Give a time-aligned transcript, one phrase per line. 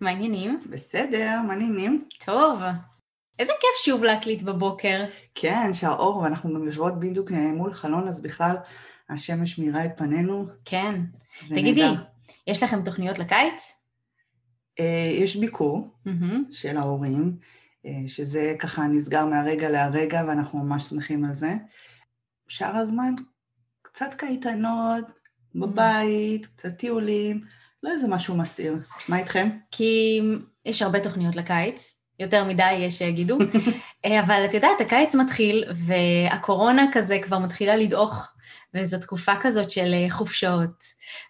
[0.00, 0.60] מה העניינים?
[0.70, 2.04] בסדר, מה העניינים?
[2.24, 2.58] טוב.
[3.38, 5.04] איזה כיף שוב להקליט בבוקר.
[5.34, 8.56] כן, שהאור, ואנחנו גם יושבות בדיוק אה, מול חלון, אז בכלל
[9.10, 10.46] השמש מאירה את פנינו.
[10.64, 11.00] כן.
[11.48, 12.02] תגידי, נדע.
[12.46, 13.74] יש לכם תוכניות לקיץ?
[14.80, 16.52] אה, יש ביקור mm-hmm.
[16.52, 17.36] של ההורים,
[17.86, 21.52] אה, שזה ככה נסגר מהרגע להרגע, ואנחנו ממש שמחים על זה.
[22.48, 23.14] שאר הזמן,
[23.82, 25.04] קצת קייטנות,
[25.54, 26.48] בבית, mm-hmm.
[26.56, 27.44] קצת טיולים.
[27.82, 28.76] לא איזה משהו מסעיר.
[29.08, 29.48] מה איתכם?
[29.70, 30.20] כי
[30.64, 33.38] יש הרבה תוכניות לקיץ, יותר מדי יש שיגידו,
[34.24, 38.28] אבל את יודעת, הקיץ מתחיל, והקורונה כזה כבר מתחילה לדעוך,
[38.74, 40.84] וזו תקופה כזאת של חופשות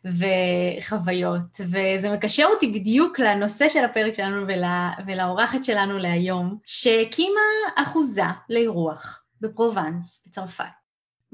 [0.05, 4.65] וחוויות, וזה מקשר אותי בדיוק לנושא של הפרק שלנו ול,
[5.07, 7.40] ולאורחת שלנו להיום, שהקימה
[7.77, 10.77] אחוזה לאירוח בפרובנס, בצרפת.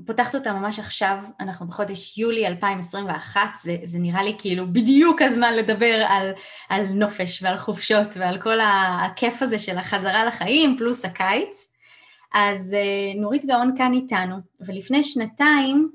[0.07, 5.55] פותחת אותה ממש עכשיו, אנחנו בחודש יולי 2021, זה, זה נראה לי כאילו בדיוק הזמן
[5.55, 6.33] לדבר על,
[6.69, 11.69] על נופש ועל חופשות ועל כל הכיף הזה של החזרה לחיים, פלוס הקיץ.
[12.35, 15.91] אז אה, נורית גאון כאן איתנו, ולפני שנתיים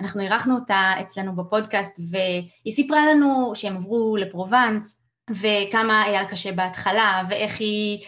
[0.00, 7.22] אנחנו אירחנו אותה אצלנו בפודקאסט, והיא סיפרה לנו שהם עברו לפרובנס, וכמה היה קשה בהתחלה,
[7.28, 8.04] ואיך היא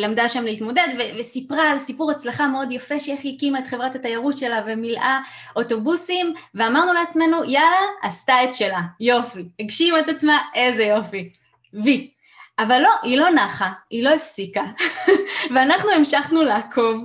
[0.00, 3.94] למדה שם להתמודד, ו- וסיפרה על סיפור הצלחה מאוד יפה שאיך היא הקימה את חברת
[3.94, 5.20] התיירות שלה ומילאה
[5.56, 11.30] אוטובוסים, ואמרנו לעצמנו, יאללה, עשתה את שלה, יופי, הגשימה את עצמה, איזה יופי,
[11.74, 12.10] וי.
[12.58, 14.62] אבל לא, היא לא נחה, היא לא הפסיקה,
[15.54, 17.04] ואנחנו המשכנו לעקוב,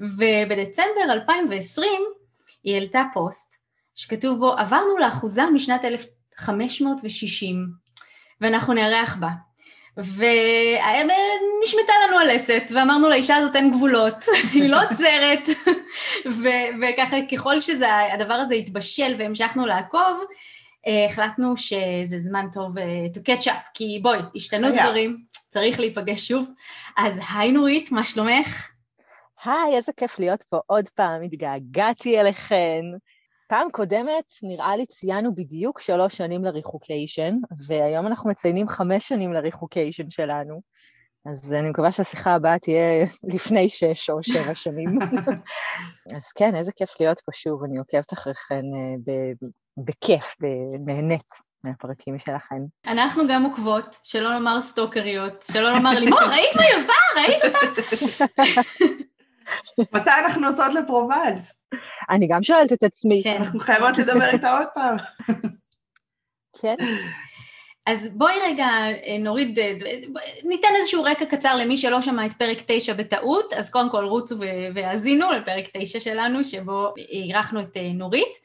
[0.00, 1.92] ובדצמבר 2020
[2.64, 3.62] היא העלתה פוסט
[3.94, 7.66] שכתוב בו, עברנו לאחוזה משנת 1560,
[8.40, 9.28] ואנחנו נארח בה.
[9.96, 14.14] ונשמטה לנו הלסת, ואמרנו לאישה הזאת אין גבולות,
[14.52, 15.48] היא לא עוצרת,
[16.26, 20.24] ו- וככה ככל שהדבר הזה התבשל והמשכנו לעקוב,
[20.86, 26.28] אה, החלטנו שזה זמן טוב אה, to catch up, כי בואי, השתנו דברים, צריך להיפגש
[26.28, 26.50] שוב.
[26.96, 28.68] אז היי נורית, מה שלומך?
[29.44, 32.82] היי, איזה כיף להיות פה עוד פעם, התגעגעתי אליכן.
[33.52, 37.34] פעם קודמת, נראה לי, ציינו בדיוק שלוש שנים לריחוקיישן,
[37.66, 40.60] והיום אנחנו מציינים חמש שנים לריחוקיישן שלנו.
[41.26, 44.98] אז אני מקווה שהשיחה הבאה תהיה לפני שש או שבע שנים.
[46.16, 49.32] אז כן, איזה כיף להיות פה שוב, אני עוקבת אחריכן אה,
[49.76, 50.36] בכיף,
[50.86, 51.34] נהנית
[51.64, 52.62] מהפרקים שלכן.
[52.86, 56.92] אנחנו גם עוקבות, שלא לומר סטוקריות, שלא לומר לימור, ראית מה היא עושה?
[57.16, 58.42] ראית אותה?
[59.94, 61.64] מתי אנחנו נוסעות לפרובנס?
[62.10, 63.20] אני גם שואלת את עצמי.
[63.24, 63.36] כן.
[63.36, 64.96] אנחנו חייבות לדבר איתה עוד פעם.
[66.60, 66.76] כן.
[67.86, 68.66] אז בואי רגע
[69.20, 69.58] נוריד,
[70.44, 74.36] ניתן איזשהו רקע קצר למי שלא שמע את פרק 9 בטעות, אז קודם כל רוצו
[74.74, 78.38] והאזינו לפרק 9 שלנו, שבו אירחנו את אה, נורית,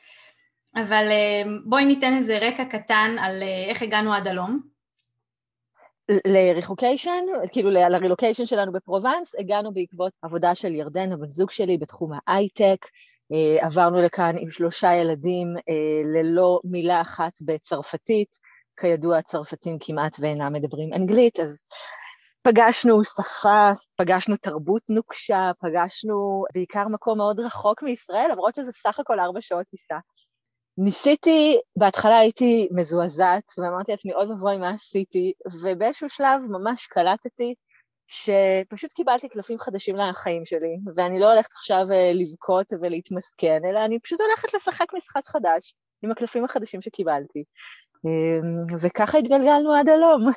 [0.76, 4.77] אבל אה, בואי ניתן איזה רקע קטן על אה, איך הגענו עד הלום.
[6.28, 12.86] לריחוקיישן, כאילו לרילוקיישן שלנו בפרובנס, הגענו בעקבות עבודה של ירדן, הבן זוג שלי, בתחום ההייטק,
[13.32, 18.30] אה, עברנו לכאן עם שלושה ילדים אה, ללא מילה אחת בצרפתית,
[18.80, 21.68] כידוע הצרפתים כמעט ואינם מדברים אנגלית, אז
[22.42, 29.20] פגשנו שפה, פגשנו תרבות נוקשה, פגשנו בעיקר מקום מאוד רחוק מישראל, למרות שזה סך הכל
[29.20, 29.98] ארבע שעות טיסה.
[30.78, 35.34] ניסיתי, בהתחלה הייתי מזועזעת, ואמרתי לעצמי, עוד מבוי מה עשיתי,
[35.64, 37.54] ובאיזשהו שלב ממש קלטתי
[38.08, 44.00] שפשוט קיבלתי קלפים חדשים לחיים שלי, ואני לא הולכת עכשיו אה, לבכות ולהתמסכן, אלא אני
[44.00, 45.74] פשוט הולכת לשחק משחק חדש
[46.04, 47.44] עם הקלפים החדשים שקיבלתי.
[48.06, 50.28] אמ, וככה התגלגלנו עד הלום.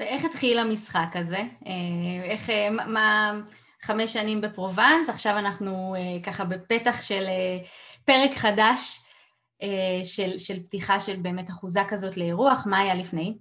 [0.00, 1.42] ואיך התחיל המשחק הזה?
[1.66, 3.40] אה, איך, אה, מה,
[3.82, 5.94] חמש שנים בפרובנס, עכשיו אנחנו
[6.26, 7.24] ככה בפתח של
[8.04, 9.09] פרק חדש.
[9.62, 13.38] אה, של, של פתיחה של באמת אחוזה כזאת לאירוח, מה היה לפני?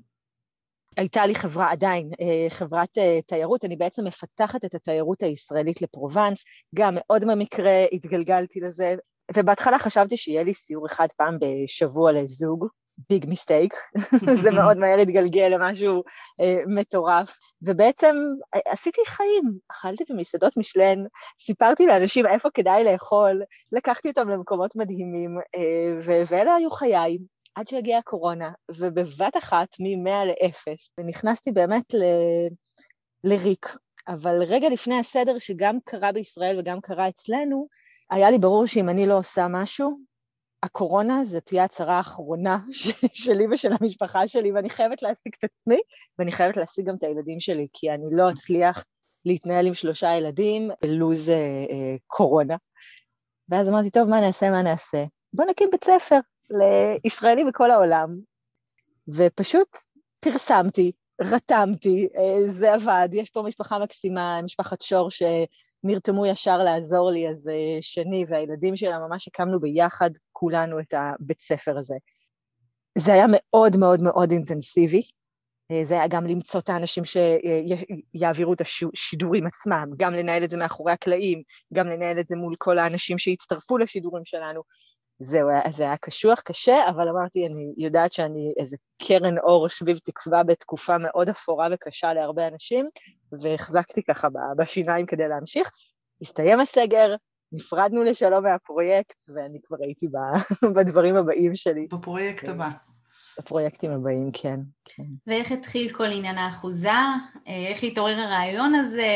[0.98, 6.44] הייתה לי חברה עדיין, אה, חברת אה, תיירות, אני בעצם מפתחת את התיירות הישראלית לפרובנס,
[6.76, 8.96] גם מאוד במקרה התגלגלתי לזה,
[9.36, 12.68] ובהתחלה חשבתי שיהיה לי סיור אחד פעם בשבוע לזוג,
[13.10, 13.74] ביג מיסטייק,
[14.44, 16.04] זה מאוד מהר התגלגל למשהו
[16.42, 18.16] אה, מטורף, ובעצם
[18.56, 21.04] אה, עשיתי חיים, אכלתי במסעדות משלן,
[21.40, 23.42] סיפרתי לאנשים איפה כדאי לאכול,
[23.72, 27.18] לקחתי אותם למקומות מדהימים, אה, ואלה היו חיי.
[27.56, 32.04] עד שהגיעה הקורונה, ובבת אחת, מ-100 ל-0, ונכנסתי באמת ל...
[33.24, 33.76] לריק.
[34.08, 37.68] אבל רגע לפני הסדר, שגם קרה בישראל וגם קרה אצלנו,
[38.12, 40.00] היה לי ברור שאם אני לא עושה משהו,
[40.64, 42.60] הקורונה זה תהיה הצהרה האחרונה
[43.24, 45.80] שלי ושל המשפחה שלי, ואני חייבת להשיג את עצמי,
[46.20, 48.86] ואני חייבת להשיג גם את הילדים שלי, כי אני לא אצליח
[49.26, 51.36] להתנהל עם שלושה ילדים בלוז אה,
[51.70, 52.56] אה, קורונה.
[53.50, 55.04] ואז אמרתי, טוב, מה נעשה, מה נעשה?
[55.34, 56.20] בוא נקים בית ספר
[56.50, 58.10] לישראלים בכל העולם.
[59.08, 59.78] ופשוט
[60.20, 67.30] פרסמתי, רתמתי, אה, זה עבד, יש פה משפחה מקסימה, משפחת שור שנרתמו ישר לעזור לי,
[67.30, 71.96] אז אה, שני והילדים שלה, ממש הקמנו ביחד כולנו את הבית ספר הזה.
[72.98, 75.02] זה היה מאוד מאוד מאוד אינטנסיבי,
[75.72, 80.58] אה, זה היה גם למצוא את האנשים שיעבירו את השידורים עצמם, גם לנהל את זה
[80.58, 81.42] מאחורי הקלעים,
[81.74, 84.62] גם לנהל את זה מול כל האנשים שהצטרפו לשידורים שלנו.
[85.20, 90.44] זהו, זה היה קשוח, קשה, אבל אמרתי, אני יודעת שאני איזה קרן אור שביב תקווה
[90.44, 92.86] בתקופה מאוד אפורה וקשה להרבה אנשים,
[93.42, 94.28] והחזקתי ככה
[94.58, 95.72] בשיניים כדי להמשיך.
[96.22, 97.16] הסתיים הסגר,
[97.52, 100.08] נפרדנו לשלום מהפרויקט, ואני כבר הייתי
[100.76, 101.88] בדברים הבאים שלי.
[101.92, 102.52] בפרויקט כן.
[102.52, 102.70] הבא.
[103.40, 105.04] בפרויקטים הבאים, כן, כן.
[105.28, 106.90] ואיך התחיל כל עניין האחוזה?
[107.46, 109.08] איך התעורר הרעיון הזה?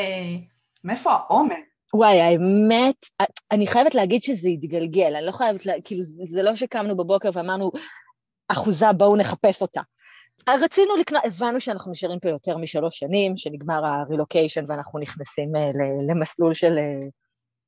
[0.83, 1.72] מאיפה העומק?
[1.93, 2.95] וואי, האמת,
[3.51, 7.71] אני חייבת להגיד שזה התגלגל, אני לא חייבת, לה, כאילו, זה לא שקמנו בבוקר ואמרנו,
[8.47, 9.81] אחוזה, בואו נחפש אותה.
[10.49, 15.71] רצינו לקנות, הבנו שאנחנו נשארים פה יותר משלוש שנים, שנגמר הרילוקיישן ואנחנו נכנסים אה,
[16.09, 16.77] למסלול של,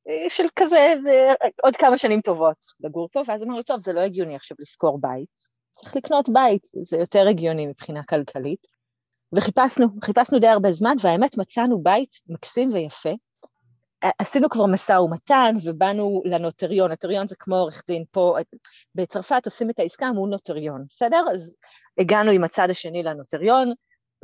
[0.10, 4.00] אה, של כזה אה, עוד כמה שנים טובות לגור פה, ואז אמרנו, טוב, זה לא
[4.00, 5.30] הגיוני עכשיו לשכור בית,
[5.74, 8.68] צריך לקנות בית, זה יותר הגיוני מבחינה כלכלית.
[9.36, 13.10] וחיפשנו, חיפשנו די הרבה זמן, והאמת מצאנו בית מקסים ויפה.
[14.19, 18.37] עשינו כבר משא ומתן ובאנו לנוטריון, נוטריון זה כמו עורך דין פה,
[18.95, 21.25] בצרפת עושים את העסקה מול נוטריון, בסדר?
[21.33, 21.55] אז
[21.97, 23.73] הגענו עם הצד השני לנוטריון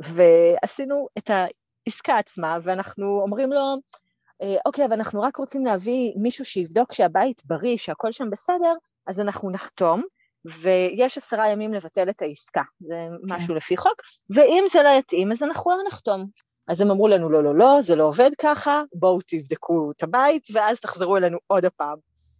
[0.00, 3.60] ועשינו את העסקה עצמה ואנחנו אומרים לו,
[4.42, 8.74] אה, אוקיי, אבל אנחנו רק רוצים להביא מישהו שיבדוק שהבית בריא, שהכל שם בסדר,
[9.06, 10.02] אז אנחנו נחתום,
[10.44, 12.94] ויש עשרה ימים לבטל את העסקה, זה
[13.28, 13.34] כן.
[13.34, 14.02] משהו לפי חוק,
[14.34, 16.26] ואם זה לא יתאים, אז אנחנו לא נחתום.
[16.68, 20.48] אז הם אמרו לנו, לא, לא, לא, זה לא עובד ככה, בואו תבדקו את הבית,
[20.52, 21.98] ואז תחזרו אלינו עוד הפעם.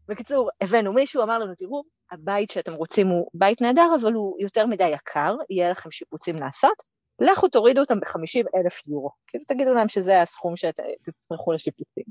[0.09, 1.83] בקיצור, הבאנו מישהו, אמר לנו, תראו,
[2.13, 6.83] הבית שאתם רוצים הוא בית נהדר, אבל הוא יותר מדי יקר, יהיה לכם שיפוצים לעשות,
[7.21, 9.11] לכו תורידו אותם ב-50 אלף יורו.
[9.27, 12.05] כאילו תגידו להם שזה הסכום שאתם תצטרכו לשיפוצים.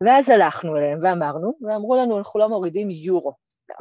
[0.00, 3.32] ואז הלכנו אליהם ואמרנו, ואמרו לנו, אנחנו לא מורידים יורו.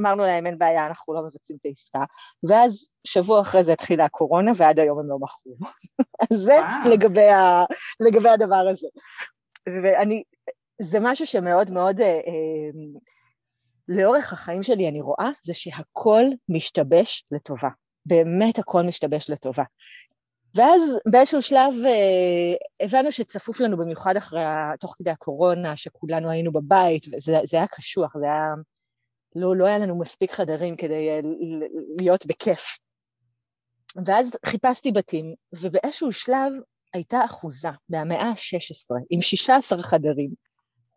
[0.01, 2.03] אמרנו להם, אין בעיה, אנחנו לא מבצעים את העסקה,
[2.49, 5.55] ואז שבוע אחרי זה התחילה הקורונה, ועד היום הם לא מכרו.
[6.31, 6.55] אז זה
[6.91, 7.63] לגבי, ה,
[7.99, 8.87] לגבי הדבר הזה.
[9.83, 10.23] ואני,
[10.81, 12.99] זה משהו שמאוד מאוד, אה, אה,
[13.87, 17.69] לאורך החיים שלי אני רואה, זה שהכל משתבש לטובה.
[18.05, 19.63] באמת הכל משתבש לטובה.
[20.55, 20.81] ואז
[21.11, 24.41] באיזשהו שלב אה, הבנו שצפוף לנו במיוחד אחרי,
[24.79, 28.53] תוך כדי הקורונה, שכולנו היינו בבית, וזה היה קשוח, זה היה
[29.35, 31.19] לא, לא היה לנו מספיק חדרים כדי אה,
[31.97, 32.77] להיות בכיף.
[34.05, 36.51] ואז חיפשתי בתים, ובאיזשהו שלב
[36.93, 40.29] הייתה אחוזה מהמאה ה-16 עם 16 חדרים,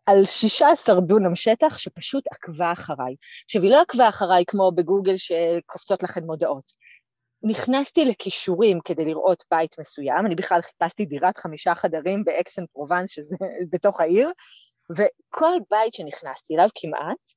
[0.05, 3.15] על 16 דונם שטח שפשוט עקבה אחריי.
[3.45, 6.71] עכשיו, היא לא עקבה אחריי כמו בגוגל שקופצות לכם מודעות.
[7.43, 13.35] נכנסתי לכישורים כדי לראות בית מסוים, אני בכלל חיפשתי דירת חמישה חדרים באקסן פרובנס, שזה
[13.71, 14.31] בתוך העיר,
[14.91, 17.33] וכל בית שנכנסתי אליו כמעט,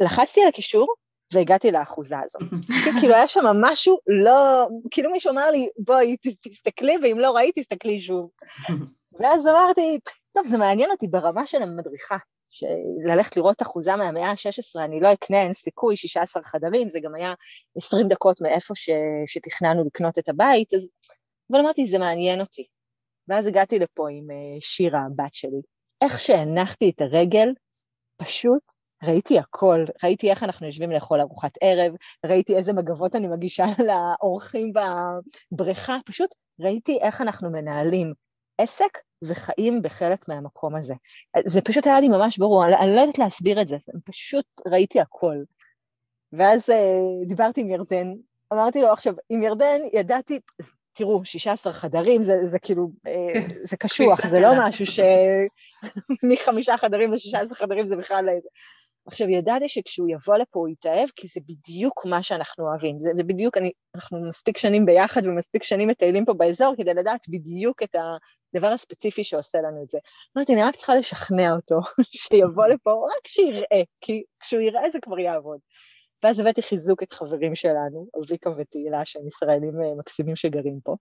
[0.00, 0.94] לחצתי על הקישור
[1.32, 2.42] והגעתי לאחוזה הזאת.
[3.00, 8.00] כאילו היה שם משהו לא, כאילו מישהו אמר לי, בואי תסתכלי, ואם לא ראית, תסתכלי
[8.00, 8.30] שוב.
[9.20, 9.98] ואז אמרתי,
[10.32, 12.16] טוב, זה מעניין אותי ברמה של המדריכה,
[12.48, 17.34] שללכת לראות אחוזה מהמאה ה-16, אני לא אקנה, אין סיכוי, 16 חדרים, זה גם היה
[17.76, 18.90] 20 דקות מאיפה ש...
[19.26, 20.90] שתכננו לקנות את הבית, אז...
[21.50, 22.66] אבל אמרתי, זה מעניין אותי.
[23.28, 25.60] ואז הגעתי לפה עם אה, שירה, הבת שלי.
[26.02, 27.48] איך שהנחתי את הרגל,
[28.16, 28.62] פשוט
[29.04, 31.94] ראיתי הכל, ראיתי איך אנחנו יושבים לאכול ארוחת ערב,
[32.26, 34.72] ראיתי איזה מגבות אני מגישה לאורחים
[35.52, 36.30] בבריכה, פשוט
[36.60, 38.12] ראיתי איך אנחנו מנהלים
[38.58, 40.94] עסק וחיים בחלק מהמקום הזה.
[41.46, 45.00] זה פשוט היה לי ממש ברור, אני, אני לא יודעת להסביר את זה, פשוט ראיתי
[45.00, 45.36] הכל.
[46.32, 48.12] ואז uh, דיברתי עם ירדן,
[48.52, 50.38] אמרתי לו עכשיו, עם ירדן ידעתי,
[50.92, 55.00] תראו, 16 חדרים זה, זה כאילו, אה, זה קשוח, זה לא משהו ש...
[56.32, 58.24] מחמישה חדרים ל-16 חדרים זה בכלל...
[59.06, 63.00] עכשיו, ידעתי שכשהוא יבוא לפה הוא יתאהב, כי זה בדיוק מה שאנחנו אוהבים.
[63.00, 67.28] זה, זה בדיוק, אני, אנחנו מספיק שנים ביחד ומספיק שנים מטיילים פה באזור כדי לדעת
[67.28, 67.94] בדיוק את
[68.54, 69.98] הדבר הספציפי שעושה לנו את זה.
[70.36, 71.80] אמרתי, אני רק צריכה לשכנע אותו
[72.22, 75.58] שיבוא לפה, רק שיראה, כי כשהוא יראה זה כבר יעבוד.
[76.22, 80.96] ואז הבאתי חיזוק את חברים שלנו, אביקה ותהילה, שהם ישראלים אה, מקסימים שגרים פה.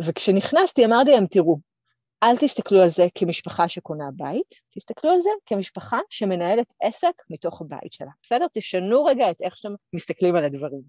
[0.00, 1.58] וכשנכנסתי אמרתי להם, תראו,
[2.22, 7.92] אל תסתכלו על זה כמשפחה שקונה בית, תסתכלו על זה כמשפחה שמנהלת עסק מתוך הבית
[7.92, 8.46] שלה, בסדר?
[8.52, 10.82] תשנו רגע את איך שאתם מסתכלים על הדברים.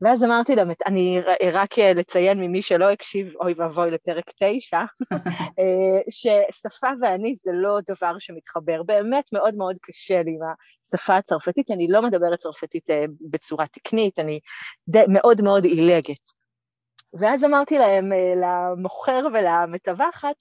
[0.00, 1.20] ואז אמרתי להם, אני
[1.52, 4.80] רק לציין ממי שלא הקשיב, אוי ואבוי לפרק תשע,
[5.58, 8.82] אה, ששפה ואני זה לא דבר שמתחבר.
[8.82, 10.40] באמת מאוד מאוד קשה לי עם
[10.86, 14.40] השפה הצרפתית, אני לא מדברת צרפתית אה, בצורה תקנית, אני
[14.88, 16.42] די, מאוד מאוד עילגת.
[17.20, 20.36] ואז אמרתי להם, אה, למוכר ולמטווחת,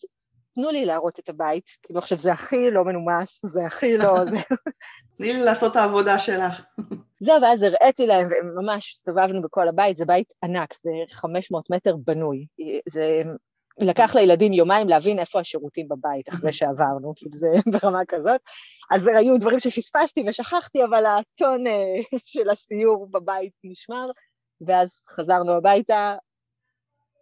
[0.56, 4.08] תנו לי להראות את הבית, כאילו עכשיו זה הכי לא מנומס, זה הכי לא...
[5.18, 6.66] תני לי לעשות את העבודה שלך.
[7.24, 12.46] זהו, ואז הראיתי להם, וממש הסתובבנו בכל הבית, זה בית ענק, זה 500 מטר בנוי.
[12.90, 13.22] זה
[13.80, 18.42] לקח לילדים יומיים להבין איפה השירותים בבית אחרי שעברנו, כאילו זה ברמה כזאת.
[18.92, 24.06] אז היו דברים שפספסתי ושכחתי, אבל הטון אה, של הסיור בבית נשמר,
[24.68, 26.16] ואז חזרנו הביתה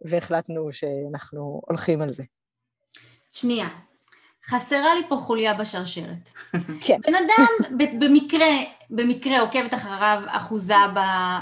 [0.04, 2.24] והחלטנו שאנחנו הולכים על זה.
[3.32, 3.68] שנייה,
[4.46, 6.30] חסרה לי פה חוליה בשרשרת.
[6.86, 6.96] כן.
[7.06, 8.48] בן אדם במקרה,
[8.90, 10.98] במקרה עוקבת אחריו אחוזה ב,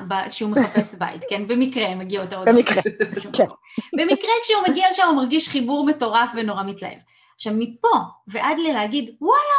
[0.09, 1.49] ב, כשהוא מחפש בית, כן?
[1.49, 2.49] במקרה מגיע אותה עוד...
[2.49, 2.83] במקרה,
[3.37, 3.47] כן.
[3.93, 6.99] במקרה כשהוא מגיע לשם הוא מרגיש חיבור מטורף ונורא מתלהב.
[7.35, 9.59] עכשיו מפה ועד ללהגיד, וואלה,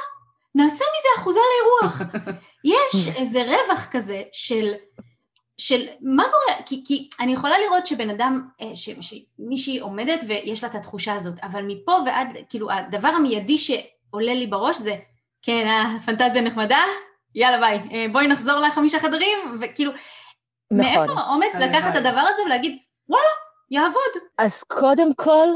[0.56, 2.02] נעשה מזה אחוזה לאירוח.
[2.64, 4.74] יש איזה רווח כזה של
[5.60, 10.63] של מה קורה, כי, כי אני יכולה לראות שבן אדם, אה, ש, שמישהי עומדת ויש
[10.63, 14.96] לה את התחושה הזאת, אבל מפה ועד, כאילו הדבר המיידי שעולה לי בראש זה,
[15.42, 16.84] כן, הפנטזיה נחמדה,
[17.36, 19.92] יאללה ביי, אה, בואי נחזור לחמישה חדרים, וכאילו,
[20.72, 20.86] נכון.
[20.86, 22.78] מאיפה האומץ לקחת את הדבר הזה ולהגיד,
[23.10, 23.30] וואלה,
[23.72, 24.24] יעבוד.
[24.38, 25.48] אז קודם כל,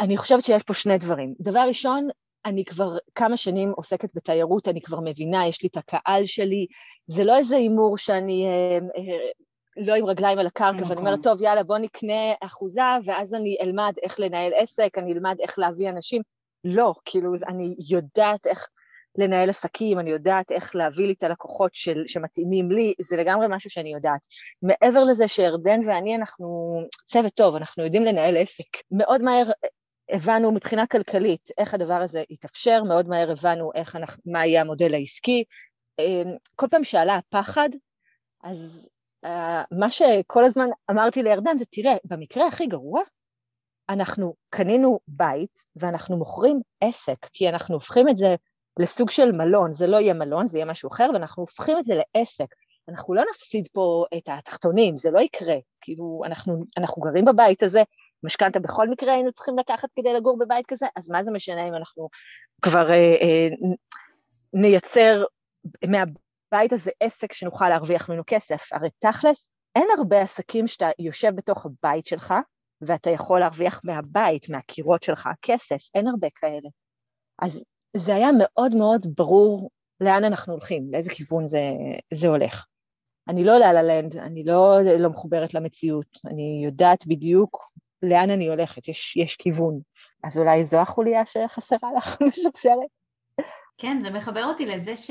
[0.00, 1.34] אני חושבת שיש פה שני דברים.
[1.40, 2.08] דבר ראשון,
[2.46, 6.66] אני כבר כמה שנים עוסקת בתיירות, אני כבר מבינה, יש לי את הקהל שלי,
[7.06, 8.78] זה לא איזה הימור שאני אה,
[9.76, 13.92] לא עם רגליים על הקרקע, ואני אומרת, טוב, יאללה, בוא נקנה אחוזה, ואז אני אלמד
[14.02, 16.22] איך לנהל עסק, אני אלמד איך להביא אנשים.
[16.64, 18.68] לא, כאילו, אני יודעת איך
[19.18, 23.70] לנהל עסקים, אני יודעת איך להביא לי את הלקוחות של, שמתאימים לי, זה לגמרי משהו
[23.70, 24.20] שאני יודעת.
[24.62, 28.76] מעבר לזה שירדן ואני, אנחנו צוות טוב, אנחנו יודעים לנהל עסק.
[28.90, 29.50] מאוד מהר
[30.10, 34.94] הבנו מבחינה כלכלית איך הדבר הזה יתאפשר, מאוד מהר הבנו איך אנחנו, מה יהיה המודל
[34.94, 35.44] העסקי.
[35.98, 37.68] אמ, כל פעם שעלה הפחד,
[38.44, 38.88] אז
[39.70, 43.00] מה שכל הזמן אמרתי לירדן זה, תראה, במקרה הכי גרוע,
[43.88, 48.34] אנחנו קנינו בית ואנחנו מוכרים עסק, כי אנחנו הופכים את זה
[48.78, 51.94] לסוג של מלון, זה לא יהיה מלון, זה יהיה משהו אחר, ואנחנו הופכים את זה
[51.94, 52.54] לעסק.
[52.88, 55.56] אנחנו לא נפסיד פה את התחתונים, זה לא יקרה.
[55.80, 57.82] כאילו, אנחנו, אנחנו גרים בבית הזה,
[58.22, 61.74] משכנתה בכל מקרה היינו צריכים לקחת כדי לגור בבית כזה, אז מה זה משנה אם
[61.74, 62.08] אנחנו
[62.62, 63.48] כבר אה, אה,
[64.52, 65.24] נייצר
[65.88, 65.98] מה,
[66.52, 68.72] הבית הזה עסק שנוכל להרוויח ממנו כסף.
[68.72, 72.34] הרי תכלס, אין הרבה עסקים שאתה יושב בתוך הבית שלך,
[72.80, 76.68] ואתה יכול להרוויח מהבית, מהקירות שלך, כסף, אין הרבה כאלה.
[77.42, 77.64] אז
[77.96, 81.60] זה היה מאוד מאוד ברור לאן אנחנו הולכים, לאיזה כיוון זה,
[82.14, 82.66] זה הולך.
[83.28, 87.70] אני לא לה לנד, אני לא, לא מחוברת למציאות, אני יודעת בדיוק
[88.02, 89.80] לאן אני הולכת, יש, יש כיוון.
[90.24, 92.90] אז אולי זו החוליה שחסרה לך בשרשרת?
[93.78, 95.10] כן, זה מחבר אותי לזה ש...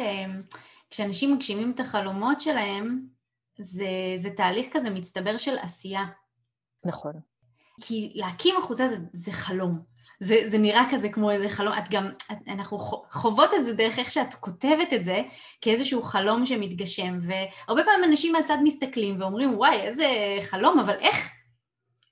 [0.95, 3.01] כשאנשים מגשימים את החלומות שלהם,
[3.57, 6.05] זה, זה תהליך כזה מצטבר של עשייה.
[6.85, 7.13] נכון.
[7.81, 9.79] כי להקים אחוזה זה, זה חלום.
[10.19, 12.79] זה, זה נראה כזה כמו איזה חלום, את גם, את, אנחנו
[13.11, 15.21] חוות את זה דרך איך שאת כותבת את זה
[15.61, 20.07] כאיזשהו חלום שמתגשם, והרבה פעמים אנשים מהצד מסתכלים ואומרים, וואי, איזה
[20.41, 21.31] חלום, אבל איך,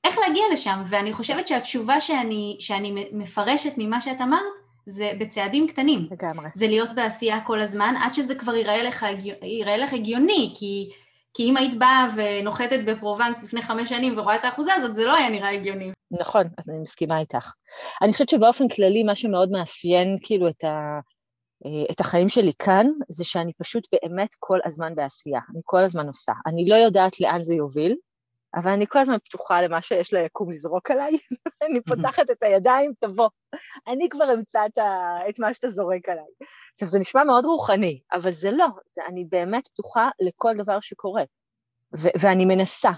[0.04, 0.84] איך להגיע לשם?
[0.88, 6.08] ואני חושבת שהתשובה שאני, שאני מפרשת ממה שאת אמרת, זה בצעדים קטנים.
[6.12, 6.50] לגמרי.
[6.54, 9.06] זה להיות בעשייה כל הזמן, עד שזה כבר ייראה לך,
[9.42, 10.90] ייראה לך הגיוני, כי,
[11.34, 15.16] כי אם היית באה ונוחתת בפרובנס לפני חמש שנים ורואה את האחוזה הזאת, זה לא
[15.16, 15.92] היה נראה הגיוני.
[16.20, 17.52] נכון, אז אני מסכימה איתך.
[18.02, 21.00] אני חושבת שבאופן כללי, מה שמאוד מאפיין כאילו את, ה,
[21.92, 25.40] את החיים שלי כאן, זה שאני פשוט באמת כל הזמן בעשייה.
[25.54, 26.34] אני כל הזמן עושה.
[26.48, 27.96] אני לא יודעת לאן זה יוביל,
[28.56, 31.12] אבל אני כל הזמן פתוחה למה שיש ליקום לזרוק עליי,
[31.70, 33.30] אני פותחת את הידיים, תבוא.
[33.88, 35.16] אני כבר אמצא את, ה...
[35.30, 36.26] את מה שאתה זורק עליי.
[36.74, 41.24] עכשיו, זה נשמע מאוד רוחני, אבל זה לא, זה, אני באמת פתוחה לכל דבר שקורה,
[41.98, 42.92] ו- ואני מנסה.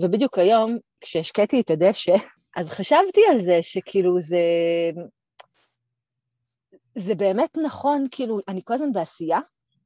[0.00, 2.14] ובדיוק היום, כשהשקיתי את הדשא,
[2.56, 4.40] אז חשבתי על זה שכאילו זה...
[6.98, 9.38] זה באמת נכון, כאילו, אני כל הזמן בעשייה,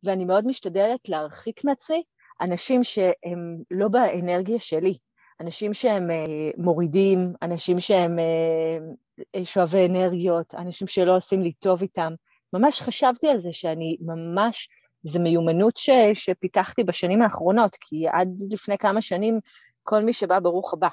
[0.04, 2.02] ואני מאוד משתדלת להרחיק מעצמי
[2.40, 4.94] אנשים שהם לא באנרגיה שלי,
[5.40, 12.12] אנשים שהם אה, מורידים, אנשים שהם אה, שואבי אנרגיות, אנשים שלא עושים לי טוב איתם.
[12.52, 14.68] ממש חשבתי על זה שאני ממש,
[15.02, 19.40] זו מיומנות ש, שפיתחתי בשנים האחרונות, כי עד לפני כמה שנים
[19.82, 20.88] כל מי שבא ברוך הבא.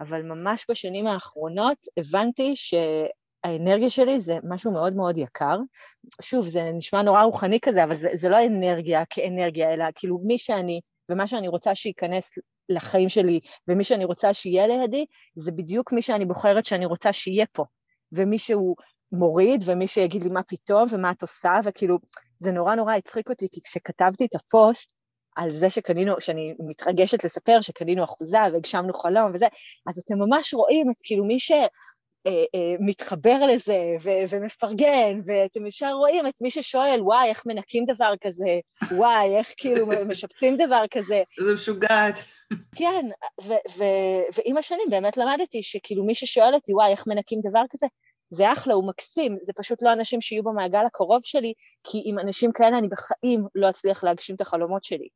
[0.00, 2.52] אבל ממש בשנים האחרונות הבנתי
[3.46, 5.58] שהאנרגיה שלי זה משהו מאוד מאוד יקר.
[6.22, 10.38] שוב, זה נשמע נורא רוחני כזה, אבל זה, זה לא אנרגיה כאנרגיה, אלא כאילו מי
[10.38, 12.30] שאני ומה שאני רוצה שייכנס
[12.68, 17.46] לחיים שלי ומי שאני רוצה שיהיה לידי, זה בדיוק מי שאני בוחרת שאני רוצה שיהיה
[17.52, 17.64] פה.
[18.12, 18.76] ומי שהוא
[19.12, 21.98] מוריד ומי שיגיד לי מה פתאום ומה את עושה, וכאילו,
[22.36, 24.92] זה נורא נורא הצחיק אותי, כי כשכתבתי את הפוסט,
[25.36, 29.46] על זה שקנינו, שאני מתרגשת לספר שקנינו אחוזה והגשמנו חלום וזה,
[29.88, 31.52] אז אתם ממש רואים את כאילו מי ש...
[32.26, 33.78] אה, אה, מתחבר לזה
[34.28, 38.58] ומפרגן, ואתם ישר רואים את מי ששואל, וואי, איך מנקים דבר כזה,
[38.90, 41.22] וואי, איך כאילו משפצים דבר כזה.
[41.40, 42.14] זה משוגעת.
[42.74, 43.06] כן,
[44.36, 47.86] ועם השנים באמת למדתי שכאילו מי ששואל אותי, וואי, איך מנקים דבר כזה,
[48.30, 51.52] זה אחלה, הוא מקסים, זה פשוט לא אנשים שיהיו במעגל הקרוב שלי,
[51.84, 55.08] כי עם אנשים כאלה אני בחיים לא אצליח להגשים את החלומות שלי.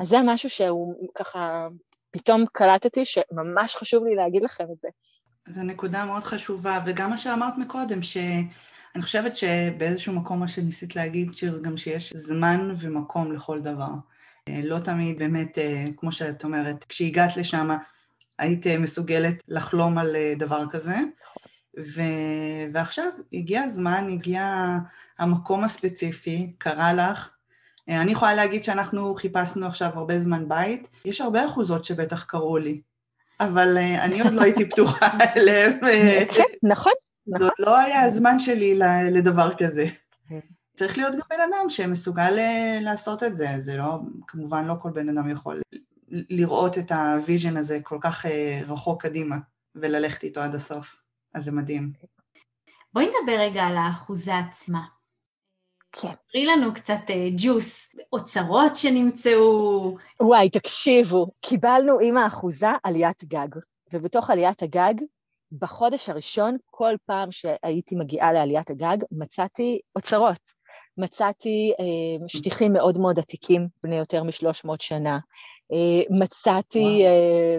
[0.00, 1.68] אז זה משהו שהוא ככה,
[2.10, 4.88] פתאום קלטתי שממש חשוב לי להגיד לכם את זה.
[5.48, 11.34] זו נקודה מאוד חשובה, וגם מה שאמרת מקודם, שאני חושבת שבאיזשהו מקום מה שניסית להגיד,
[11.34, 13.90] שיר, גם שיש זמן ומקום לכל דבר.
[14.48, 17.70] אה, לא תמיד באמת, אה, כמו שאת אומרת, כשהגעת לשם,
[18.38, 20.96] היית מסוגלת לחלום על אה, דבר כזה.
[21.80, 22.02] ו...
[22.72, 24.66] ועכשיו הגיע הזמן, הגיע
[25.18, 27.30] המקום הספציפי, קרה לך.
[27.88, 30.88] אני יכולה להגיד שאנחנו חיפשנו עכשיו הרבה זמן בית.
[31.04, 32.80] יש הרבה אחוזות שבטח קראו לי.
[33.44, 35.78] אבל אה, אני עוד לא הייתי פתוחה אליהם.
[36.34, 36.92] כן, נכון,
[37.26, 37.46] נכון.
[37.46, 38.78] זה לא היה הזמן שלי
[39.10, 39.86] לדבר כזה.
[40.28, 40.40] כן.
[40.76, 44.90] צריך להיות גם בן אדם שמסוגל אה, לעשות את זה, זה לא, כמובן לא כל
[44.90, 45.60] בן אדם יכול
[46.08, 49.36] לראות את ה vision הזה כל כך אה, רחוק קדימה
[49.74, 50.96] וללכת איתו עד הסוף,
[51.34, 51.92] אז זה מדהים.
[52.92, 54.82] בואי נדבר רגע על האחוזה עצמה.
[55.92, 56.12] כן.
[56.32, 57.00] תראי לנו קצת
[57.36, 59.96] ג'וס, אוצרות שנמצאו.
[60.22, 63.48] וואי, תקשיבו, קיבלנו עם האחוזה עליית גג,
[63.92, 64.94] ובתוך עליית הגג,
[65.58, 70.62] בחודש הראשון, כל פעם שהייתי מגיעה לעליית הגג, מצאתי אוצרות.
[70.98, 75.18] מצאתי אה, שטיחים מאוד מאוד עתיקים, בני יותר משלוש מאות שנה.
[75.72, 77.58] אה, מצאתי אה,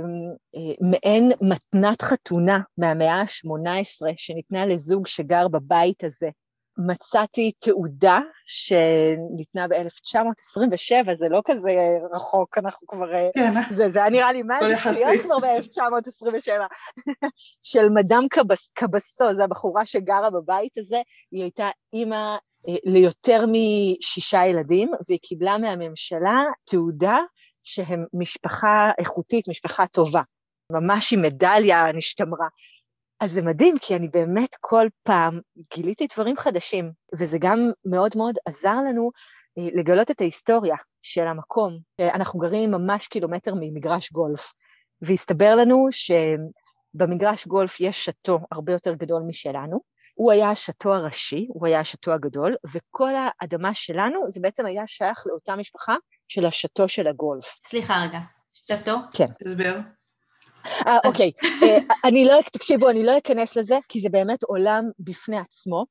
[0.55, 6.29] אה, מעין מתנת חתונה מהמאה ה-18, שניתנה לזוג שגר בבית הזה
[6.77, 11.71] מצאתי תעודה שניתנה ב-1927, זה לא כזה
[12.13, 13.13] רחוק, אנחנו כבר...
[13.15, 13.51] אה, כן.
[13.75, 16.51] זה, זה היה נראה לי, מה זה שטויות כבר ב-1927?
[17.71, 22.35] של מדאם קבס, קבסו, זו הבחורה שגרה בבית הזה, היא הייתה אימא
[22.67, 27.17] אה, ליותר משישה ילדים, והיא קיבלה מהממשלה תעודה
[27.63, 30.21] שהם משפחה איכותית, משפחה טובה.
[30.71, 32.47] ממש עם מדליה נשתמרה.
[33.23, 35.39] אז זה מדהים, כי אני באמת כל פעם
[35.75, 39.11] גיליתי דברים חדשים, וזה גם מאוד מאוד עזר לנו
[39.57, 41.79] אה, לגלות את ההיסטוריה של המקום.
[41.99, 44.53] אנחנו גרים ממש קילומטר ממגרש גולף,
[45.01, 49.79] והסתבר לנו שבמגרש גולף יש שאטו הרבה יותר גדול משלנו.
[50.13, 55.23] הוא היה השאטו הראשי, הוא היה השאטו הגדול, וכל האדמה שלנו זה בעצם היה שייך
[55.27, 55.95] לאותה משפחה
[56.27, 57.59] של השאטו של הגולף.
[57.65, 58.19] סליחה רגע,
[58.51, 58.95] שאטו?
[59.17, 59.27] כן.
[59.43, 59.77] תסביר.
[60.87, 61.31] אה, אוקיי,
[61.63, 65.85] אה, אני לא, תקשיבו, אני לא אכנס לזה, כי זה באמת עולם בפני עצמו.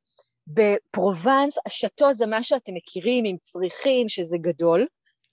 [0.47, 4.87] בפרובנס, השאטו זה מה שאתם מכירים עם צריכים, שזה גדול.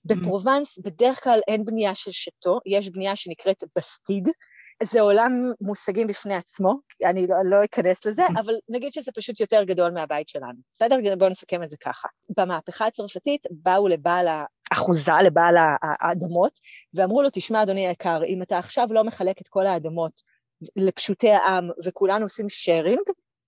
[0.06, 4.30] בפרובנס בדרך כלל אין בנייה של שאטו, יש בנייה שנקראת בסטיד.
[4.84, 6.74] זה עולם מושגים בפני עצמו,
[7.06, 10.60] אני לא, לא אכנס לזה, אבל נגיד שזה פשוט יותר גדול מהבית שלנו.
[10.74, 10.96] בסדר?
[11.18, 12.08] בואו נסכם את זה ככה.
[12.38, 14.28] במהפכה הצרפתית באו לבעל
[14.72, 16.60] אחוזה לבעל האדמות,
[16.94, 20.22] ואמרו לו, תשמע, אדוני היקר, אם אתה עכשיו לא מחלק את כל האדמות
[20.76, 23.04] לפשוטי העם וכולנו עושים שיירינג,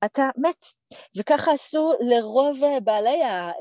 [0.06, 0.66] אתה מת.
[1.20, 3.52] וככה עשו לרוב בעלי אה,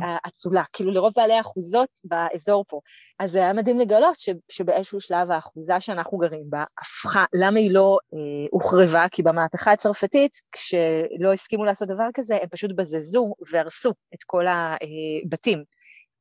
[0.00, 2.80] האצולה, כאילו לרוב בעלי האחוזות באזור פה.
[3.18, 4.16] אז זה היה מדהים לגלות
[4.48, 8.18] שבאיזשהו שלב האחוזה שאנחנו גרים בה הפכה, למה היא לא אה,
[8.50, 9.06] הוחרבה?
[9.10, 15.64] כי במהפכה הצרפתית, כשלא הסכימו לעשות דבר כזה, הם פשוט בזזו והרסו את כל הבתים.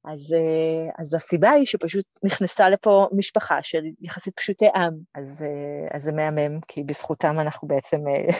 [0.08, 5.96] אז, אה, אז הסיבה היא שפשוט נכנסה לפה משפחה של יחסית פשוטי עם, אז, אה,
[5.96, 8.34] אז זה מהמם, כי בזכותם אנחנו בעצם אה,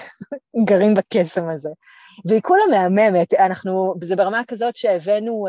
[0.66, 1.70] גרים בקסם הזה.
[2.26, 5.46] והיא כולה מהממת, אנחנו, זה ברמה כזאת שהבאנו,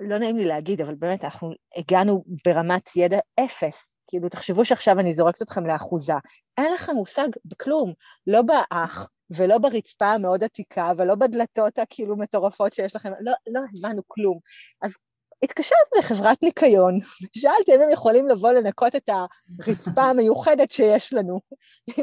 [0.00, 3.98] לא נעים לי להגיד, אבל באמת אנחנו הגענו ברמת ידע אפס.
[4.06, 6.12] כאילו, תחשבו שעכשיו אני זורקת אתכם לאחוזה.
[6.58, 7.92] אין לכם מושג בכלום,
[8.26, 14.02] לא באח, ולא ברצפה המאוד עתיקה, ולא בדלתות הכאילו מטורפות שיש לכם, לא, לא הבנו
[14.06, 14.38] כלום.
[14.82, 14.94] אז
[15.42, 16.98] התקשרתי לחברת ניקיון,
[17.36, 21.40] ושאלתי אם הם יכולים לבוא לנקות את הרצפה המיוחדת שיש לנו.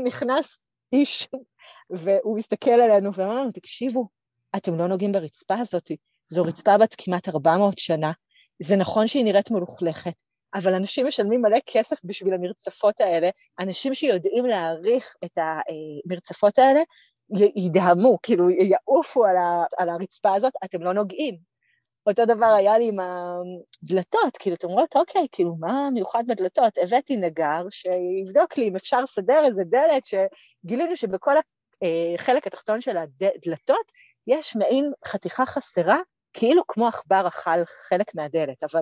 [0.06, 0.60] נכנס
[0.94, 1.28] איש,
[1.90, 4.08] והוא מסתכל עלינו ואמר לנו, תקשיבו,
[4.56, 5.92] אתם לא נוגעים ברצפה הזאת,
[6.30, 8.12] זו רצפה בת כמעט 400 שנה,
[8.60, 10.22] זה נכון שהיא נראית מלוכלכת,
[10.54, 16.82] אבל אנשים משלמים מלא כסף בשביל המרצפות האלה, אנשים שיודעים להעריך את המרצפות האלה,
[17.56, 19.26] ידהמו, כאילו יעופו
[19.78, 21.57] על הרצפה הזאת, אתם לא נוגעים.
[22.08, 26.78] אותו דבר היה לי עם הדלתות, כאילו, אתם אומרות, אוקיי, כאילו, מה מיוחד בדלתות?
[26.82, 32.98] הבאתי נגר שיבדוק לי אם אפשר לסדר איזה דלת, שגילינו שבכל החלק אה, התחתון של
[32.98, 33.92] הדלתות
[34.28, 35.98] יש מעין חתיכה חסרה,
[36.34, 38.82] כאילו כמו עכבר אכל חלק מהדלת, אבל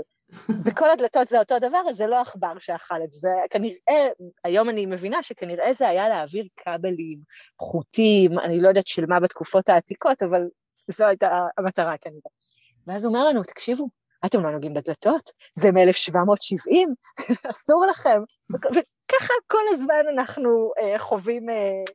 [0.65, 3.29] בכל הדלתות זה אותו דבר, אז זה לא עכבר שאכל את זה.
[3.49, 4.07] כנראה,
[4.43, 7.19] היום אני מבינה שכנראה זה היה להעביר כבלים,
[7.59, 10.41] חוטים, אני לא יודעת של מה בתקופות העתיקות, אבל
[10.88, 12.44] זו הייתה המטרה כנראה.
[12.87, 13.89] ואז הוא אומר לנו, תקשיבו,
[14.25, 15.29] אתם לא נוגעים בדלתות?
[15.53, 16.75] זה מ-1770,
[17.49, 18.21] אסור לכם.
[18.49, 21.91] וככה כל הזמן אנחנו uh, חווים uh,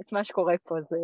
[0.00, 0.96] את מה שקורה פה, זה,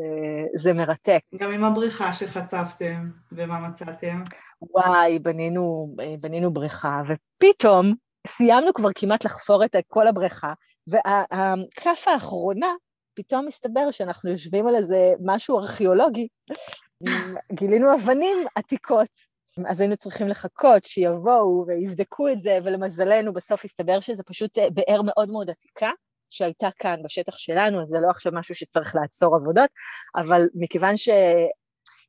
[0.54, 1.20] זה מרתק.
[1.38, 4.22] גם עם הבריכה שחצבתם, ומה מצאתם?
[4.62, 7.94] וואי, בנינו, בנינו בריכה, ופתאום
[8.26, 10.52] סיימנו כבר כמעט לחפור את כל הבריכה,
[10.86, 12.72] והכף האחרונה,
[13.14, 16.28] פתאום מסתבר שאנחנו יושבים על איזה משהו ארכיאולוגי,
[17.52, 19.38] גילינו אבנים עתיקות.
[19.68, 25.30] אז היינו צריכים לחכות שיבואו ויבדקו את זה, ולמזלנו בסוף הסתבר שזה פשוט באר מאוד
[25.30, 25.90] מאוד עתיקה,
[26.30, 29.70] שהייתה כאן בשטח שלנו, אז זה לא עכשיו משהו שצריך לעצור עבודות,
[30.16, 30.96] אבל מכיוון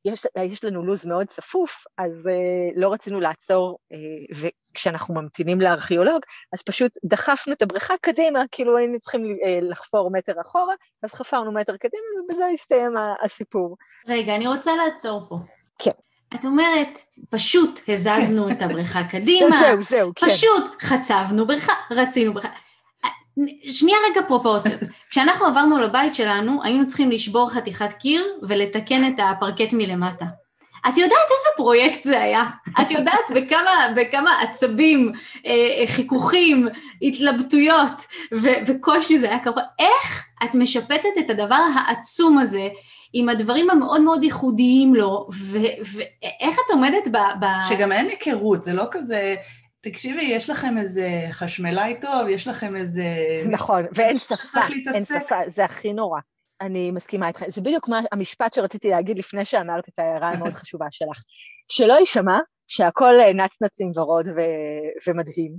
[0.07, 4.37] שיש לנו לו"ז מאוד צפוף, אז uh, לא רצינו לעצור, uh,
[4.71, 6.21] וכשאנחנו ממתינים לארכיאולוג,
[6.53, 11.51] אז פשוט דחפנו את הבריכה קדימה, כאילו היינו צריכים uh, לחפור מטר אחורה, אז חפרנו
[11.51, 12.91] מטר קדימה, ובזה הסתיים
[13.23, 13.77] הסיפור.
[14.07, 15.35] רגע, אני רוצה לעצור פה.
[15.79, 15.91] כן.
[16.35, 18.51] את אומרת, פשוט הזזנו.
[18.51, 20.27] את הבריכה קדימה, זהו, זהו, כן.
[20.27, 22.49] פשוט חצבנו בריכה, רצינו בריכה.
[23.63, 24.79] שנייה רגע פרופורציות.
[25.09, 30.25] כשאנחנו עברנו לבית שלנו, היינו צריכים לשבור חתיכת קיר ולתקן את הפרקט מלמטה.
[30.87, 32.43] את יודעת איזה פרויקט זה היה?
[32.81, 35.11] את יודעת בכמה, בכמה עצבים,
[35.45, 36.67] אה, חיכוכים,
[37.01, 38.01] התלבטויות
[38.33, 39.61] ו- וקושי זה היה ככה?
[39.79, 42.67] איך את משפצת את הדבר העצום הזה
[43.13, 45.27] עם הדברים המאוד מאוד ייחודיים לו,
[45.83, 47.17] ואיך את עומדת ב...
[47.39, 47.45] ב...
[47.69, 49.35] שגם אין היכרות, זה לא כזה...
[49.81, 53.03] תקשיבי, יש לכם איזה חשמלאי טוב, יש לכם איזה...
[53.51, 54.59] נכון, ואין שפה,
[54.93, 56.19] אין שפה, זה הכי נורא.
[56.61, 57.43] אני מסכימה איתך.
[57.47, 61.23] זה בדיוק מה המשפט שרציתי להגיד לפני שאמרת את ההערה המאוד חשובה שלך.
[61.71, 65.55] שלא יישמע שהכל נצנצים ורוד ו- ומדהים.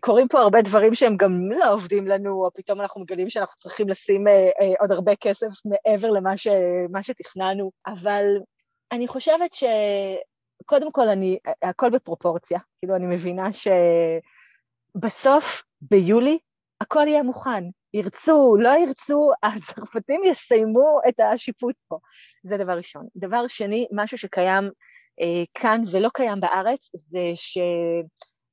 [0.00, 3.88] קורים פה הרבה דברים שהם גם לא עובדים לנו, או פתאום אנחנו מגלים שאנחנו צריכים
[3.88, 6.48] לשים אה, אה, עוד הרבה כסף מעבר למה ש-
[7.02, 8.24] שתכננו, אבל
[8.92, 9.54] אני חושבת
[10.62, 13.48] שקודם כל אני, הכל בפרופורציה, כאילו אני מבינה
[14.96, 16.38] שבסוף, ביולי,
[16.80, 17.64] הכל יהיה מוכן.
[17.94, 21.98] ירצו, לא ירצו, הצרפתים יסיימו את השיפוץ פה.
[22.42, 23.06] זה דבר ראשון.
[23.16, 24.70] דבר שני, משהו שקיים
[25.20, 27.32] אה, כאן ולא קיים בארץ, זה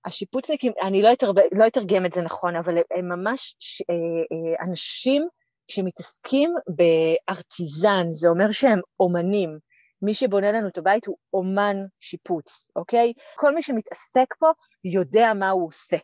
[0.07, 4.65] שהשיפוצניקים, אני לא, אתרג, לא אתרגם את זה נכון, אבל הם ממש ש, אה, אה,
[4.67, 5.27] אנשים
[5.67, 9.57] שמתעסקים בארטיזן, זה אומר שהם אומנים.
[10.01, 13.13] מי שבונה לנו את הבית הוא אומן שיפוץ, אוקיי?
[13.35, 14.47] כל מי שמתעסק פה
[14.83, 15.97] יודע מה הוא עושה.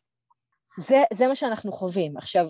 [0.79, 2.17] זה, זה מה שאנחנו חווים.
[2.17, 2.45] עכשיו,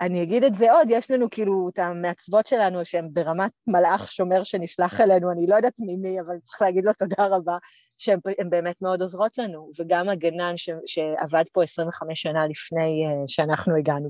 [0.00, 4.42] אני אגיד את זה עוד, יש לנו כאילו את המעצבות שלנו שהן ברמת מלאך שומר
[4.42, 7.56] שנשלח אלינו, אני לא יודעת ממי, אבל צריך להגיד לו תודה רבה,
[7.98, 13.76] שהן באמת מאוד עוזרות לנו, וגם הגנן ש, שעבד פה 25 שנה לפני uh, שאנחנו
[13.76, 14.08] הגענו,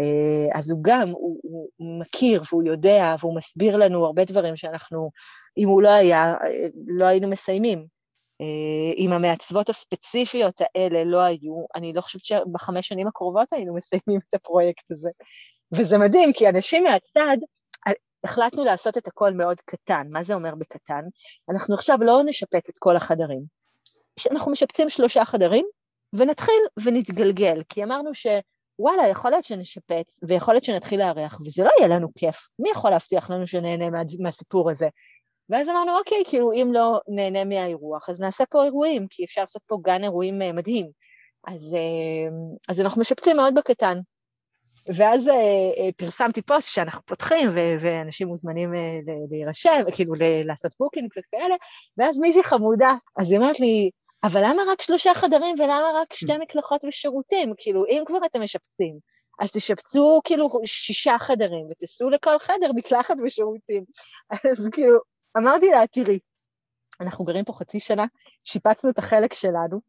[0.00, 5.10] uh, אז הוא גם, הוא, הוא מכיר והוא יודע והוא מסביר לנו הרבה דברים שאנחנו,
[5.58, 7.86] אם הוא לא היה, אה, לא היינו מסיימים.
[8.96, 14.20] אם אה, המעצבות הספציפיות האלה לא היו, אני לא חושבת שבחמש שנים הקרובות היינו מסיימים
[14.28, 15.10] את הפרויקט הזה.
[15.72, 17.36] וזה מדהים, כי אנשים מהצד,
[18.24, 20.06] החלטנו לעשות את הכל מאוד קטן.
[20.10, 21.02] מה זה אומר בקטן?
[21.50, 23.42] אנחנו עכשיו לא נשפץ את כל החדרים.
[24.30, 25.66] אנחנו משפצים שלושה חדרים,
[26.12, 31.96] ונתחיל ונתגלגל, כי אמרנו שוואלה, יכול להיות שנשפץ, ויכול להיות שנתחיל לארח, וזה לא יהיה
[31.96, 32.48] לנו כיף.
[32.58, 34.88] מי יכול להבטיח לנו שנהנה מה, מהסיפור הזה?
[35.50, 39.62] ואז אמרנו, אוקיי, כאילו, אם לא נהנה מהאירוח, אז נעשה פה אירועים, כי אפשר לעשות
[39.66, 40.86] פה גן אירועים אה, מדהים.
[41.46, 42.30] אז, אה,
[42.68, 43.98] אז אנחנו משפצים מאוד בקטן.
[44.96, 48.72] ואז אה, פרסמתי פוסט שאנחנו פותחים, ו- ואנשים מוזמנים
[49.30, 51.54] להירשם, כאילו לעשות booking וכאלה,
[51.98, 53.90] ואז מישהי חמודה, אז היא אומרת לי,
[54.24, 57.52] אבל למה רק שלושה חדרים ולמה רק שתי מקלחות ושירותים?
[57.56, 58.98] כאילו, אם כבר אתם משפצים,
[59.40, 63.84] אז תשפצו כאילו שישה חדרים ותעשו לכל חדר מקלחת ושירותים.
[64.52, 64.98] אז כאילו,
[65.36, 66.18] אמרתי לה, תראי,
[67.00, 68.04] אנחנו גרים פה חצי שנה,
[68.44, 69.80] שיפצנו את החלק שלנו,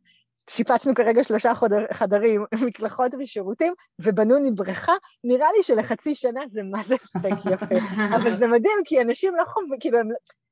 [0.50, 6.82] שיפצנו כרגע שלושה חדר, חדרים, מקלחות ושירותים, ובנו בריכה, נראה לי שלחצי שנה זה מה
[6.88, 7.76] זה הספק יפה.
[8.16, 10.10] אבל זה מדהים, כי אנשים לא חווים, כאילו, הם,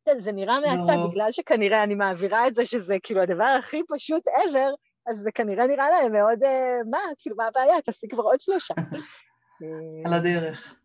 [0.08, 1.08] לא, זה נראה מהצד, לא.
[1.08, 4.75] בגלל שכנראה אני מעבירה את זה שזה כאילו הדבר הכי פשוט ever,
[5.08, 7.81] אז זה כנראה נראה להם מאוד, אה, מה, כאילו, מה הבעיה?
[7.81, 8.73] תעשי כבר עוד שלושה.
[10.05, 10.75] על הדרך.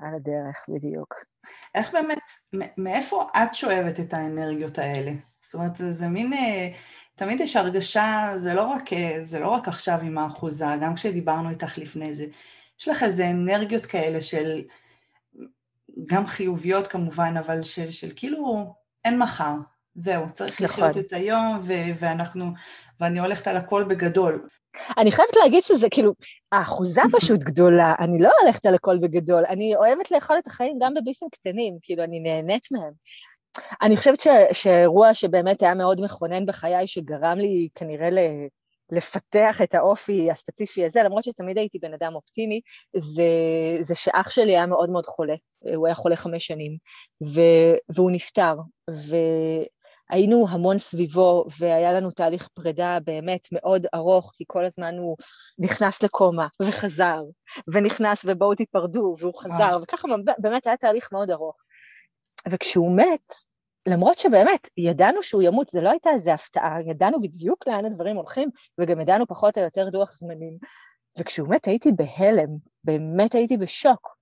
[0.00, 1.14] על הדרך, בדיוק.
[1.74, 2.22] איך באמת,
[2.76, 5.12] מאיפה את שואבת את האנרגיות האלה?
[5.40, 6.68] זאת אומרת, זה, זה מין, אה,
[7.14, 11.50] תמיד יש הרגשה, זה לא, רק, אה, זה לא רק עכשיו עם האחוזה, גם כשדיברנו
[11.50, 12.26] איתך לפני זה,
[12.80, 14.62] יש לך איזה אנרגיות כאלה של,
[16.08, 19.54] גם חיוביות כמובן, אבל של, של כאילו אין מחר.
[19.94, 20.84] זהו, צריך נכון.
[20.84, 22.52] לחיות את היום, ו- ואנחנו,
[23.00, 24.48] ואני הולכת על הכל בגדול.
[24.98, 26.12] אני חייבת להגיד שזה כאילו,
[26.52, 30.94] האחוזה פשוט גדולה, אני לא הולכת על הכל בגדול, אני אוהבת לאכול את החיים גם
[30.94, 32.92] בביסים קטנים, כאילו, אני נהנית מהם.
[33.82, 38.18] אני חושבת שאירוע שבאמת היה מאוד מכונן בחיי, שגרם לי כנראה ל...
[38.92, 42.60] לפתח את האופי הספציפי הזה, למרות שתמיד הייתי בן אדם אופטימי,
[42.96, 43.22] זה,
[43.80, 45.34] זה שאח שלי היה מאוד מאוד חולה,
[45.74, 46.76] הוא היה חולה חמש שנים,
[47.24, 47.40] ו,
[47.88, 48.54] והוא נפטר,
[50.10, 55.16] והיינו המון סביבו, והיה לנו תהליך פרידה באמת מאוד ארוך, כי כל הזמן הוא
[55.58, 57.22] נכנס לקומה, וחזר,
[57.72, 61.56] ונכנס ובואו תיפרדו, והוא חזר, וככה באמת היה תהליך מאוד ארוך.
[62.50, 63.32] וכשהוא מת,
[63.88, 68.48] למרות שבאמת, ידענו שהוא ימות, זה לא הייתה איזו הפתעה, ידענו בדיוק לאן הדברים הולכים,
[68.78, 70.58] וגם ידענו פחות או יותר לוח זמנים.
[71.18, 72.48] וכשהוא מת הייתי בהלם,
[72.84, 74.16] באמת הייתי בשוק,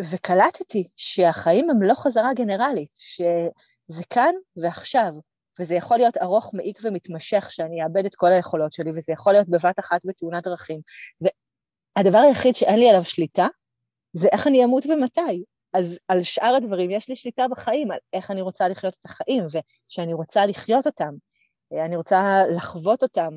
[0.00, 2.94] וקלטתי שהחיים הם לא חזרה גנרלית,
[3.90, 5.12] שזה כאן ועכשיו,
[5.60, 9.48] וזה יכול להיות ארוך, מעיק ומתמשך, שאני אאבד את כל היכולות שלי, וזה יכול להיות
[9.48, 10.80] בבת אחת בתאונת דרכים.
[11.20, 13.46] והדבר היחיד שאין לי עליו שליטה,
[14.12, 15.44] זה איך אני אמות ומתי.
[15.72, 19.44] אז על שאר הדברים יש לי שליטה בחיים, על איך אני רוצה לחיות את החיים,
[19.46, 21.14] ושאני רוצה לחיות אותם.
[21.72, 23.32] אני רוצה לחוות אותם.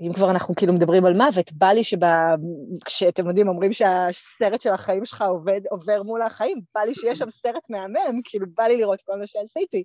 [0.00, 5.04] אם כבר אנחנו כאילו מדברים על מוות, בא לי שכשאתם יודעים, אומרים שהסרט של החיים
[5.04, 9.02] שלך עובד, עובר מול החיים, בא לי שיש שם סרט מהמם, כאילו בא לי לראות
[9.02, 9.84] כל מה שעשיתי.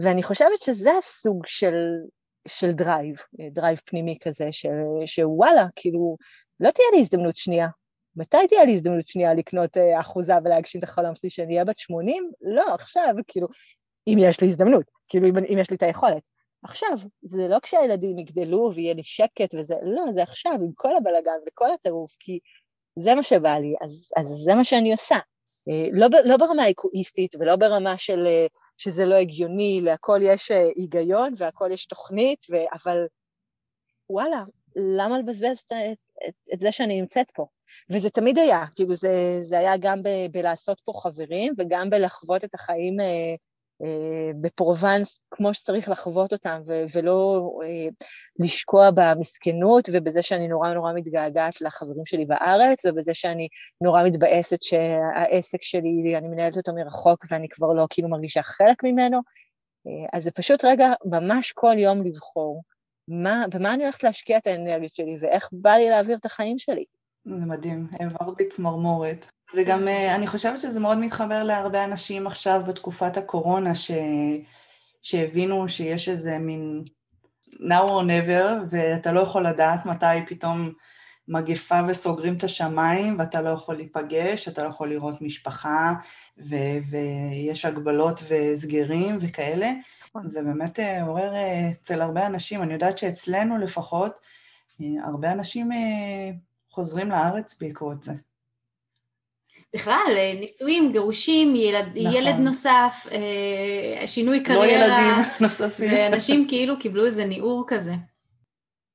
[0.00, 1.74] ואני חושבת שזה הסוג של,
[2.48, 3.16] של drive,
[3.50, 4.66] drive פנימי כזה, ש,
[5.06, 6.16] שוואלה, כאילו,
[6.60, 7.68] לא תהיה לי הזדמנות שנייה,
[8.16, 11.78] מתי תהיה לי הזדמנות שנייה לקנות אה, אחוזה ולהגשים את החלום שלי שאני אהיה בת
[11.78, 12.30] 80?
[12.40, 13.48] לא, עכשיו, כאילו,
[14.06, 16.28] אם יש לי הזדמנות, כאילו, אם, אם יש לי את היכולת.
[16.64, 21.38] עכשיו, זה לא כשהילדים יגדלו ויהיה לי שקט וזה, לא, זה עכשיו, עם כל הבלגן
[21.46, 22.38] וכל הטירוף, כי
[22.98, 25.16] זה מה שבא לי, אז, אז זה מה שאני עושה.
[25.68, 28.46] אה, לא, לא ברמה האקואיסטית ולא ברמה של אה,
[28.76, 32.98] שזה לא הגיוני, להכל יש היגיון והכל יש תוכנית, ו, אבל
[34.10, 34.44] וואלה,
[34.76, 35.72] למה לבזבז את,
[36.28, 37.46] את, את זה שאני נמצאת פה?
[37.90, 42.54] וזה תמיד היה, כאילו זה, זה היה גם ב, בלעשות פה חברים וגם בלחוות את
[42.54, 43.34] החיים אה, אה,
[44.40, 47.88] בפרובנס כמו שצריך לחוות אותם ו, ולא אה,
[48.38, 53.48] לשקוע במסכנות ובזה שאני נורא נורא מתגעגעת לחברים שלי בארץ ובזה שאני
[53.80, 59.18] נורא מתבאסת שהעסק שלי, אני מנהלת אותו מרחוק ואני כבר לא כאילו מרגישה חלק ממנו.
[59.86, 62.62] אה, אז זה פשוט רגע ממש כל יום לבחור.
[63.08, 66.84] מה, במה אני הולכת להשקיע את האנרגיות שלי ואיך בא לי להעביר את החיים שלי.
[67.24, 69.26] זה מדהים, העברת בי צמרמורת.
[69.52, 73.90] זה גם, אה, אני חושבת שזה מאוד מתחבר להרבה אנשים עכשיו בתקופת הקורונה, ש...
[75.02, 76.84] שהבינו שיש איזה מין
[77.52, 80.72] now or never, ואתה לא יכול לדעת מתי פתאום
[81.28, 85.92] מגפה וסוגרים את השמיים, ואתה לא יכול להיפגש, אתה לא יכול לראות משפחה,
[86.38, 86.56] ו...
[86.90, 89.72] ויש הגבלות וסגרים וכאלה.
[90.08, 90.24] נכון.
[90.24, 94.12] זה באמת אה, עורר אה, אצל הרבה אנשים, אני יודעת שאצלנו לפחות,
[95.04, 95.70] הרבה אנשים
[96.74, 98.12] חוזרים לארץ בעקבות זה.
[99.74, 102.12] בכלל, אה, נישואים, גירושים, ילד, נכון.
[102.12, 104.88] ילד נוסף, אה, שינוי לא קריירה.
[104.88, 105.92] לא ילדים נוספים.
[105.92, 107.92] ואנשים כאילו קיבלו איזה ניעור כזה.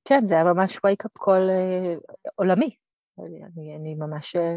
[0.06, 1.96] כן, זה היה ממש wake-up call אה,
[2.36, 2.76] עולמי.
[3.20, 4.56] אני, אני ממש אה,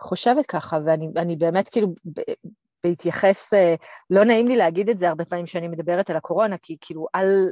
[0.00, 1.94] חושבת ככה, ואני באמת כאילו,
[2.84, 3.74] בהתייחס, אה,
[4.10, 7.46] לא נעים לי להגיד את זה הרבה פעמים כשאני מדברת על הקורונה, כי כאילו על,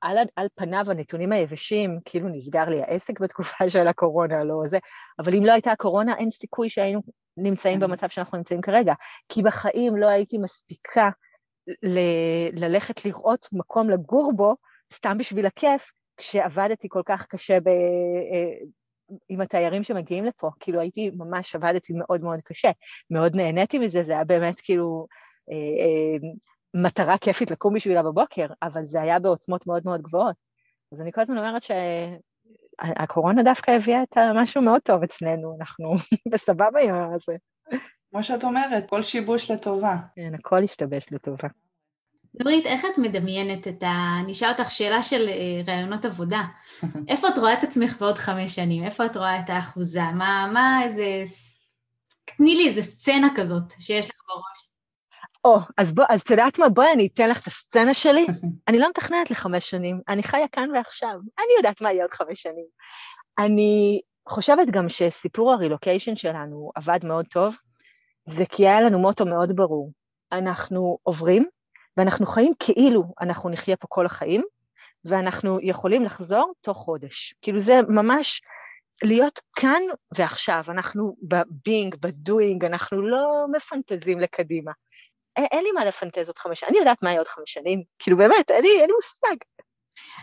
[0.00, 4.78] על, על פניו הנתונים היבשים, כאילו נסגר לי העסק בתקופה של הקורונה, לא זה,
[5.18, 7.00] אבל אם לא הייתה הקורונה, אין סיכוי שהיינו
[7.36, 7.86] נמצאים כן.
[7.86, 8.94] במצב שאנחנו נמצאים כרגע,
[9.28, 11.10] כי בחיים לא הייתי מספיקה
[11.82, 14.54] ל- ללכת לראות מקום לגור בו,
[14.94, 17.68] סתם בשביל הכיף, כשעבדתי כל כך קשה ב...
[17.68, 18.52] אה,
[19.28, 22.70] עם התיירים שמגיעים לפה, כאילו הייתי ממש, עבדתי מאוד מאוד קשה,
[23.10, 25.06] מאוד נהניתי מזה, זה היה באמת כאילו
[25.50, 26.30] אה, אה,
[26.74, 30.36] מטרה כיפית לקום בשבילה בבוקר, אבל זה היה בעוצמות מאוד מאוד גבוהות.
[30.92, 35.94] אז אני כל הזמן אומרת שהקורונה דווקא הביאה את משהו מאוד טוב אצלנו, אנחנו
[36.32, 37.36] בסבבה עם זה.
[38.10, 39.96] כמו שאת אומרת, כל שיבוש לטובה.
[40.16, 41.48] כן, הכל השתבש לטובה.
[42.34, 44.20] דברית, איך את מדמיינת את ה...
[44.24, 46.42] אני אשאל אותך שאלה של אה, רעיונות עבודה.
[47.08, 48.84] איפה את רואה את עצמך בעוד חמש שנים?
[48.84, 50.02] איפה את רואה את האחוזה?
[50.14, 51.22] מה, מה איזה...
[52.36, 54.67] תני לי איזה סצנה כזאת שיש לך בראש.
[55.44, 56.68] או, אז בוא, אז את יודעת מה?
[56.68, 58.26] בואי אני אתן לך את הסצנה שלי.
[58.68, 61.14] אני לא מתכננת לחמש שנים, אני חיה כאן ועכשיו.
[61.38, 62.66] אני יודעת מה יהיה עוד חמש שנים.
[63.38, 67.56] אני חושבת גם שסיפור הרילוקיישן שלנו עבד מאוד טוב,
[68.28, 69.92] זה כי היה לנו מוטו מאוד ברור.
[70.32, 71.46] אנחנו עוברים,
[71.96, 74.42] ואנחנו חיים כאילו אנחנו נחיה פה כל החיים,
[75.04, 77.34] ואנחנו יכולים לחזור תוך חודש.
[77.42, 78.40] כאילו זה ממש
[79.04, 79.82] להיות כאן
[80.14, 84.72] ועכשיו, אנחנו בבינג, בדואינג, אנחנו לא מפנטזים לקדימה.
[85.44, 88.50] אין לי מה לפנטז עוד חמש, אני יודעת מה יהיה עוד חמש שנים, כאילו באמת,
[88.50, 89.36] אין לי, אין לי מושג.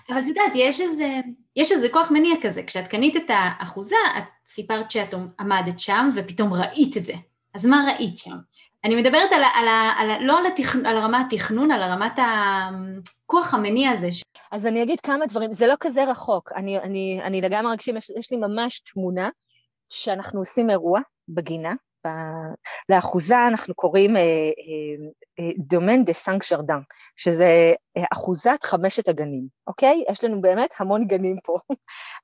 [0.09, 1.07] אבל את יודעת, יש איזה,
[1.55, 6.53] יש איזה כוח מניע כזה, כשאת קנית את האחוזה, את סיפרת שאת עמדת שם ופתאום
[6.53, 7.13] ראית את זה.
[7.53, 8.35] אז מה ראית שם?
[8.83, 13.53] אני מדברת על, על, על, על, לא על, התכנ, על רמת התכנון, על רמת הכוח
[13.53, 14.09] המניע הזה.
[14.51, 18.11] אז אני אגיד כמה דברים, זה לא כזה רחוק, אני, אני, אני לגמרי רגשים, יש,
[18.17, 19.29] יש לי ממש תמונה
[19.89, 20.99] שאנחנו עושים אירוע
[21.29, 21.73] בגינה.
[22.89, 24.15] לאחוזה אנחנו קוראים
[25.57, 26.79] Domaine des Cinq Jardins,
[27.15, 30.03] שזה אה, אחוזת חמשת הגנים, אוקיי?
[30.11, 31.57] יש לנו באמת המון גנים פה,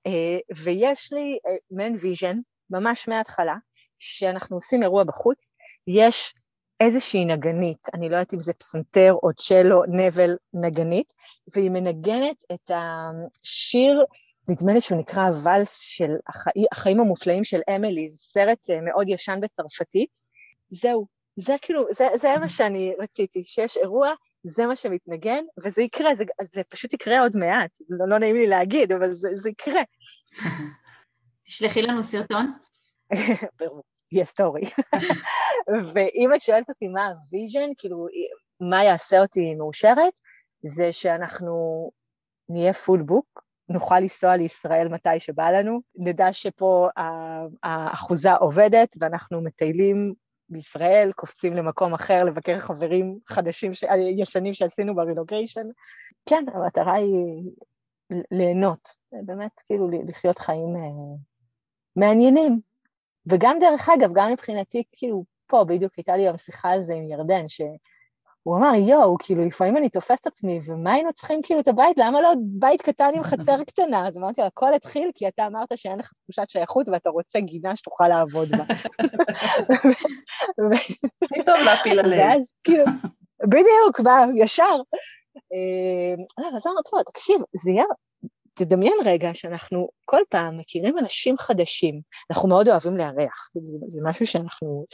[0.07, 1.37] אה, ויש לי
[1.71, 2.37] מן vision,
[2.69, 3.55] ממש מההתחלה,
[3.99, 5.55] שאנחנו עושים אירוע בחוץ,
[5.87, 6.33] יש
[6.79, 11.13] איזושהי נגנית, אני לא יודעת אם זה פסנתר או צ'לו, נבל, נגנית,
[11.55, 14.05] והיא מנגנת את השיר,
[14.49, 19.09] נדמה לי שהוא נקרא הוואלס של החיים, החיים המופלאים של אמילי, זה סרט אה, מאוד
[19.09, 20.19] ישן בצרפתית.
[20.69, 26.15] זהו, זה כאילו, זה, זה מה שאני רציתי, שיש אירוע, זה מה שמתנגן, וזה יקרה,
[26.15, 29.81] זה, זה פשוט יקרה עוד מעט, לא, לא נעים לי להגיד, אבל זה, זה יקרה.
[31.45, 32.53] תשלחי לנו סרטון.
[33.59, 33.83] ברור.
[34.11, 34.61] היסטורי.
[35.93, 38.07] ואם את שואלת אותי מה ה vision, כאילו,
[38.59, 40.13] מה יעשה אותי מאושרת,
[40.63, 41.51] זה שאנחנו
[42.49, 46.89] נהיה פול בוק, נוכל לנסוע לישראל מתי שבא לנו, נדע שפה
[47.63, 50.13] האחוזה עובדת ואנחנו מטיילים
[50.49, 53.83] בישראל, קופצים למקום אחר, לבקר חברים חדשים, ש...
[54.17, 55.67] ישנים שעשינו ברילוקיישן.
[56.25, 57.51] כן, המטרה היא
[58.31, 61.17] ליהנות, באמת כאילו לחיות חיים אה,
[61.95, 62.59] מעניינים.
[63.29, 67.07] וגם דרך אגב, גם מבחינתי, כאילו, פה בדיוק הייתה לי גם שיחה על זה עם
[67.07, 67.47] ירדן,
[68.43, 71.97] שהוא אמר, יואו, כאילו, לפעמים אני תופסת עצמי, ומה היינו צריכים כאילו את הבית?
[71.97, 74.07] למה לא בית קטן עם חצר קטנה?
[74.07, 78.07] אז אמרתי, הכל התחיל כי אתה אמרת שאין לך תחושת שייכות ואתה רוצה גינה שתוכל
[78.07, 78.63] לעבוד בה.
[81.35, 82.29] פתאום להפיל עליהם.
[82.29, 82.83] ואז כאילו,
[83.43, 83.99] בדיוק,
[84.35, 84.75] ישר.
[85.53, 86.23] אה,
[86.57, 87.83] אז אמרתי לו, תקשיב, זה יהיה
[88.65, 94.27] תדמיין רגע שאנחנו כל פעם מכירים אנשים חדשים, אנחנו מאוד אוהבים לארח, זה, זה משהו
[94.27, 94.85] שאנחנו,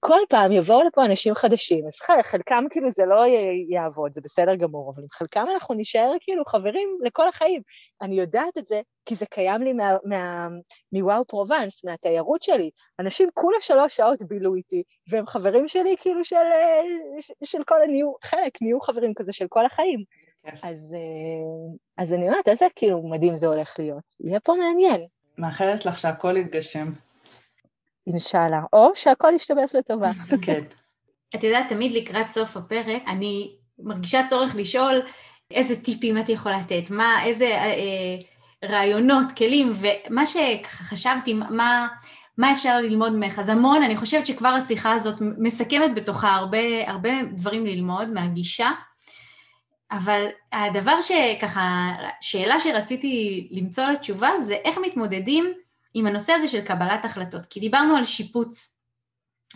[0.00, 3.24] כל פעם יבואו לפה אנשים חדשים, אז חלקם כאילו זה לא
[3.68, 7.62] יעבוד, זה בסדר גמור, אבל עם חלקם אנחנו נישאר כאילו חברים לכל החיים.
[8.02, 10.48] אני יודעת את זה כי זה קיים לי מה, מה,
[10.92, 12.70] מוואו פרובנס, מהתיירות שלי.
[13.00, 16.36] אנשים כולה שלוש שעות בילו איתי, והם חברים שלי כאילו של,
[17.44, 20.04] של כל הנהיו, חלק נהיו חברים כזה של כל החיים.
[20.44, 24.14] אז, אה, אז אני אומרת, איזה כאילו מדהים זה הולך להיות.
[24.20, 25.06] יהיה פה מעניין.
[25.38, 26.92] מאחלת לך שהכל יתגשם.
[28.06, 28.60] אינשאללה.
[28.72, 30.10] או שהכל ישתבש לטובה.
[30.46, 30.60] כן.
[31.34, 35.02] את יודעת, תמיד לקראת סוף הפרק, אני מרגישה צורך לשאול
[35.50, 38.18] איזה טיפים את יכולה לתת, מה, איזה אה, אה
[38.64, 41.88] רעיונות, כלים, ומה שחשבתי, מה,
[42.38, 43.38] מה אפשר ללמוד ממך.
[43.38, 48.70] אז המון, אני חושבת שכבר השיחה הזאת מסכמת בתוכה הרבה, הרבה דברים ללמוד מהגישה
[49.92, 55.52] אבל הדבר שככה, שאלה שרציתי למצוא לתשובה זה איך מתמודדים
[55.94, 57.46] עם הנושא הזה של קבלת החלטות.
[57.46, 58.76] כי דיברנו על שיפוץ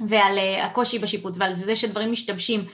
[0.09, 2.65] ועל uh, הקושי בשיפוץ ועל זה שדברים משתבשים,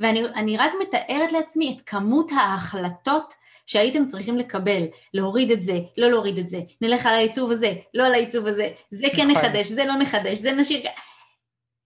[0.00, 3.34] ואני רק מתארת לעצמי את כמות ההחלטות
[3.66, 4.82] שהייתם צריכים לקבל,
[5.14, 8.68] להוריד את זה, לא להוריד את זה, נלך על העיצוב הזה, לא על העיצוב הזה,
[8.90, 9.44] זה כן נכון.
[9.44, 10.80] נחדש, זה לא נחדש, זה נשאיר...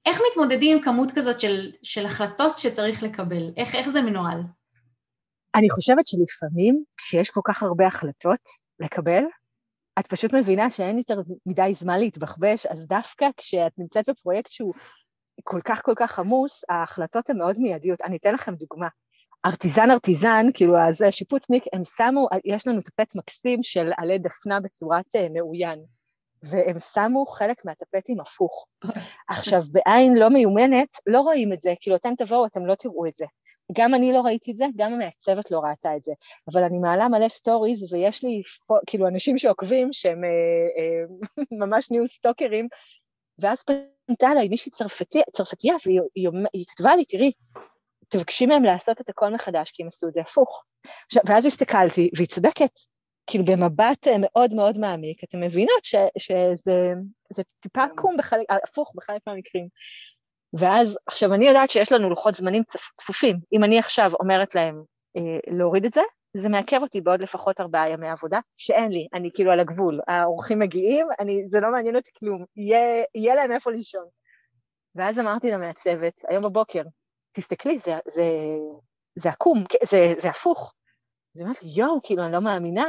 [0.06, 3.50] איך מתמודדים עם כמות כזאת של, של החלטות שצריך לקבל?
[3.56, 4.38] איך, איך זה מנוהל?
[5.54, 8.40] אני חושבת שלפעמים, כשיש כל כך הרבה החלטות
[8.80, 9.24] לקבל,
[9.98, 14.74] את פשוט מבינה שאין יותר מדי זמן להתבחבש, אז דווקא כשאת נמצאת בפרויקט שהוא
[15.44, 18.02] כל כך כל כך עמוס, ההחלטות הן מאוד מיידיות.
[18.02, 18.88] אני אתן לכם דוגמה.
[19.46, 25.16] ארטיזן ארטיזן, כאילו, אז שיפוצניק, הם שמו, יש לנו טפט מקסים של עלי דפנה בצורת
[25.16, 25.84] uh, מאוין,
[26.42, 28.66] והם שמו חלק מהטפטים הפוך.
[29.28, 33.12] עכשיו, בעין לא מיומנת, לא רואים את זה, כאילו, אתם תבואו, אתם לא תראו את
[33.12, 33.24] זה.
[33.72, 36.12] גם אני לא ראיתי את זה, גם המעצבת לא ראתה את זה,
[36.52, 38.42] אבל אני מעלה מלא stories ויש לי
[38.86, 40.30] כאילו אנשים שעוקבים שהם אה,
[40.78, 42.68] אה, ממש נהיו סטוקרים,
[43.38, 47.32] ואז פנתה אליי מישהי צרפתי, צרפתייה והיא היא, היא כתבה לי, תראי,
[48.08, 50.64] תבקשי מהם לעשות את הכל מחדש כי הם עשו את זה הפוך.
[51.06, 52.70] עכשיו, ואז הסתכלתי, והיא צודקת,
[53.26, 59.22] כאילו במבט אה, מאוד מאוד מעמיק, אתן מבינות ש, שזה טיפה עקום, בחלק, הפוך בחלק
[59.26, 59.68] מהמקרים.
[60.58, 62.62] ואז, עכשיו אני יודעת שיש לנו לוחות זמנים
[62.96, 63.36] צפופים.
[63.52, 64.82] אם אני עכשיו אומרת להם
[65.16, 66.00] אה, להוריד את זה,
[66.36, 70.00] זה מעכב אותי בעוד לפחות ארבעה ימי עבודה, שאין לי, אני כאילו על הגבול.
[70.08, 74.04] האורחים מגיעים, אני, זה לא מעניין אותי כלום, יהיה, יהיה להם איפה לישון.
[74.94, 76.82] ואז אמרתי למעצבת, היום בבוקר,
[77.32, 78.24] תסתכלי, זה, זה,
[79.14, 80.74] זה עקום, זה, זה הפוך.
[81.36, 82.84] אז לי, יואו, כאילו, אני לא מאמינה,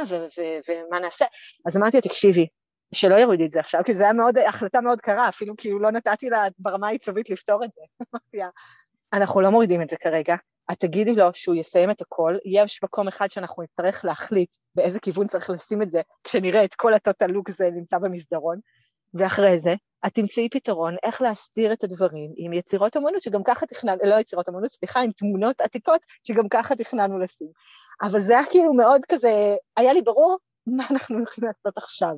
[0.68, 1.24] ומה נעשה?
[1.66, 2.46] אז אמרתי לה, תקשיבי,
[2.94, 6.30] שלא יוריד את זה עכשיו, כי זו הייתה החלטה מאוד קרה, אפילו כאילו לא נתתי
[6.30, 7.80] לה ברמה העיצובית לפתור את זה.
[9.12, 10.34] אנחנו לא מורידים את זה כרגע,
[10.72, 15.26] את תגידי לו שהוא יסיים את הכל, יש מקום אחד שאנחנו נצטרך להחליט באיזה כיוון
[15.26, 18.58] צריך לשים את זה, כשנראה את כל הטוטל לוק זה נמצא במסדרון,
[19.14, 19.74] ואחרי זה
[20.06, 24.48] את תמצאי פתרון איך להסדיר את הדברים עם יצירות אמנות שגם ככה תכננו, לא יצירות
[24.48, 27.48] אמנות, סליחה, עם תמונות עתיקות שגם ככה תכננו לשים.
[28.02, 32.14] אבל זה היה כאילו מאוד כזה, היה לי ברור מה אנחנו הולכים לעשות עכשיו.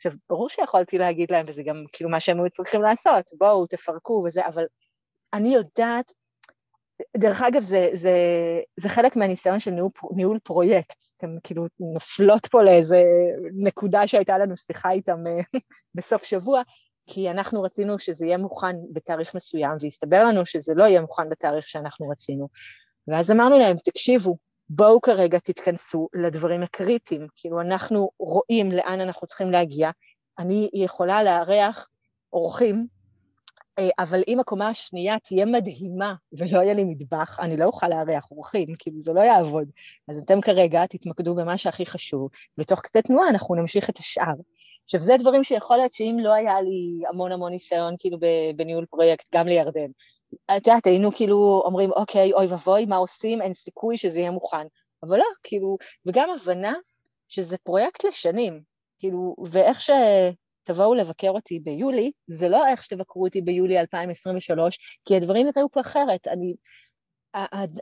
[0.00, 4.22] עכשיו, ברור שיכולתי להגיד להם, וזה גם כאילו מה שהם היו צריכים לעשות, בואו, תפרקו
[4.26, 4.64] וזה, אבל
[5.34, 6.12] אני יודעת,
[7.16, 8.12] דרך אגב, זה, זה,
[8.76, 10.96] זה חלק מהניסיון של ניהול, ניהול פרויקט.
[11.16, 13.02] אתם כאילו נופלות פה לאיזה
[13.54, 15.40] נקודה שהייתה לנו שיחה איתם אה,
[15.94, 16.62] בסוף שבוע,
[17.06, 21.68] כי אנחנו רצינו שזה יהיה מוכן בתאריך מסוים, והסתבר לנו שזה לא יהיה מוכן בתאריך
[21.68, 22.48] שאנחנו רצינו.
[23.08, 24.36] ואז אמרנו להם, תקשיבו,
[24.72, 29.90] בואו כרגע תתכנסו לדברים הקריטיים, כאילו אנחנו רואים לאן אנחנו צריכים להגיע,
[30.38, 31.88] אני יכולה לארח
[32.32, 32.86] אורחים,
[33.78, 38.30] אה, אבל אם הקומה השנייה תהיה מדהימה ולא יהיה לי מטבח, אני לא אוכל לארח
[38.30, 39.68] אורחים, כאילו זה לא יעבוד.
[40.08, 44.34] אז אתם כרגע תתמקדו במה שהכי חשוב, ותוך כדי תנועה אנחנו נמשיך את השאר.
[44.84, 48.18] עכשיו, זה דברים שיכול להיות שאם לא היה לי המון המון ניסיון כאילו
[48.56, 49.90] בניהול פרויקט, גם לירדן,
[50.56, 53.42] את יודעת, היינו כאילו אומרים, אוקיי, אוי ואבוי, מה עושים?
[53.42, 54.66] אין סיכוי שזה יהיה מוכן.
[55.02, 55.76] אבל לא, כאילו,
[56.06, 56.72] וגם הבנה
[57.28, 58.60] שזה פרויקט לשנים,
[58.98, 65.46] כאילו, ואיך שתבואו לבקר אותי ביולי, זה לא איך שתבקרו אותי ביולי 2023, כי הדברים
[65.56, 66.28] יראו פה אחרת.
[66.28, 66.54] אני,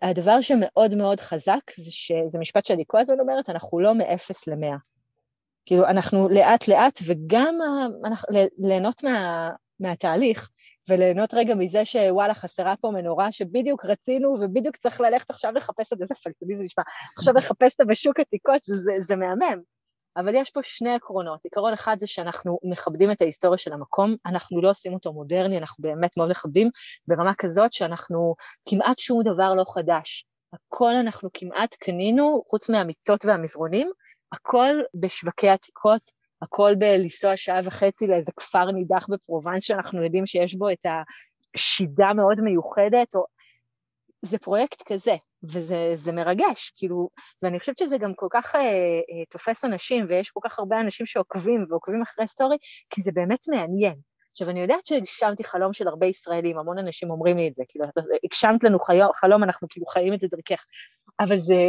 [0.03, 4.77] הדבר שמאוד מאוד חזק, זה שזה משפט שאני כל הזמן אומרת, אנחנו לא מאפס למאה.
[5.67, 7.55] כאילו, אנחנו לאט לאט, וגם
[8.59, 10.51] ליהנות מה, מהתהליך,
[10.89, 16.01] וליהנות רגע מזה שוואלה, חסרה פה מנורה שבדיוק רצינו, ובדיוק צריך ללכת עכשיו לחפש את
[16.03, 16.85] איזה פלטוני זה נשמע,
[17.17, 19.61] עכשיו לחפש אותה בשוק עתיקות, זה, זה, זה מהמם.
[20.17, 21.45] אבל יש פה שני עקרונות.
[21.45, 25.83] עיקרון אחד זה שאנחנו מכבדים את ההיסטוריה של המקום, אנחנו לא עושים אותו מודרני, אנחנו
[25.83, 26.71] באמת מאוד מכבדים,
[27.09, 28.35] ברמה כזאת שאנחנו,
[28.69, 30.25] כמעט שום דבר לא חדש.
[30.53, 33.91] הכל אנחנו כמעט קנינו, חוץ מהמיטות והמזרונים,
[34.33, 36.11] הכל בשווקי עתיקות,
[36.43, 40.87] הכל בלנסוע שעה וחצי לאיזה כפר נידח בפרובנס שאנחנו יודעים שיש בו את
[41.57, 43.25] השידה מאוד מיוחדת, או...
[44.23, 47.09] זה פרויקט כזה, וזה מרגש, כאילו,
[47.43, 51.07] ואני חושבת שזה גם כל כך אה, אה, תופס אנשים, ויש כל כך הרבה אנשים
[51.07, 52.57] שעוקבים ועוקבים אחרי סטורי,
[52.91, 53.95] כי זה באמת מעניין.
[54.31, 57.85] עכשיו, אני יודעת שהגשמתי חלום של הרבה ישראלים, המון אנשים אומרים לי את זה, כאילו,
[58.25, 58.79] הגשמת לנו
[59.15, 60.65] חלום, אנחנו כאילו חיים את זה דרכך,
[61.21, 61.65] אבל זה,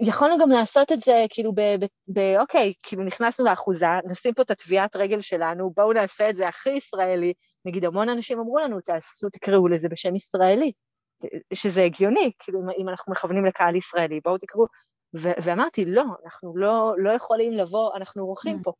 [0.00, 1.60] יכולנו גם לעשות את זה כאילו ב...
[1.60, 6.36] ב, ב אוקיי, כאילו נכנסנו לאחוזה, נשים פה את הטביעת רגל שלנו, בואו נעשה את
[6.36, 7.32] זה הכי ישראלי.
[7.64, 10.72] נגיד המון אנשים אמרו לנו, תעשו, תקראו לזה בשם ישראלי,
[11.54, 14.66] שזה הגיוני, כאילו אם אנחנו מכוונים לקהל ישראלי, בואו תקראו.
[15.16, 18.62] ו- ואמרתי, לא, אנחנו לא, לא יכולים לבוא, אנחנו אורחים mm.
[18.64, 18.72] פה.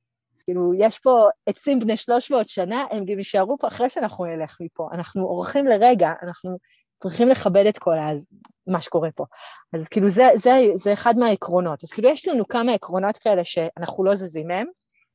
[0.45, 4.89] כאילו, יש פה עצים בני 300 שנה, הם גם יישארו פה אחרי שאנחנו נלך מפה.
[4.93, 6.59] אנחנו אורחים לרגע, אנחנו
[7.03, 8.27] צריכים לכבד את כל הז...
[8.67, 9.25] מה שקורה פה.
[9.73, 11.85] אז כאילו זה, זה, זה אחד מהעקרונות.
[11.85, 14.67] אז כאילו יש לנו כמה עקרונות כאלה שאנחנו לא זזים מהם,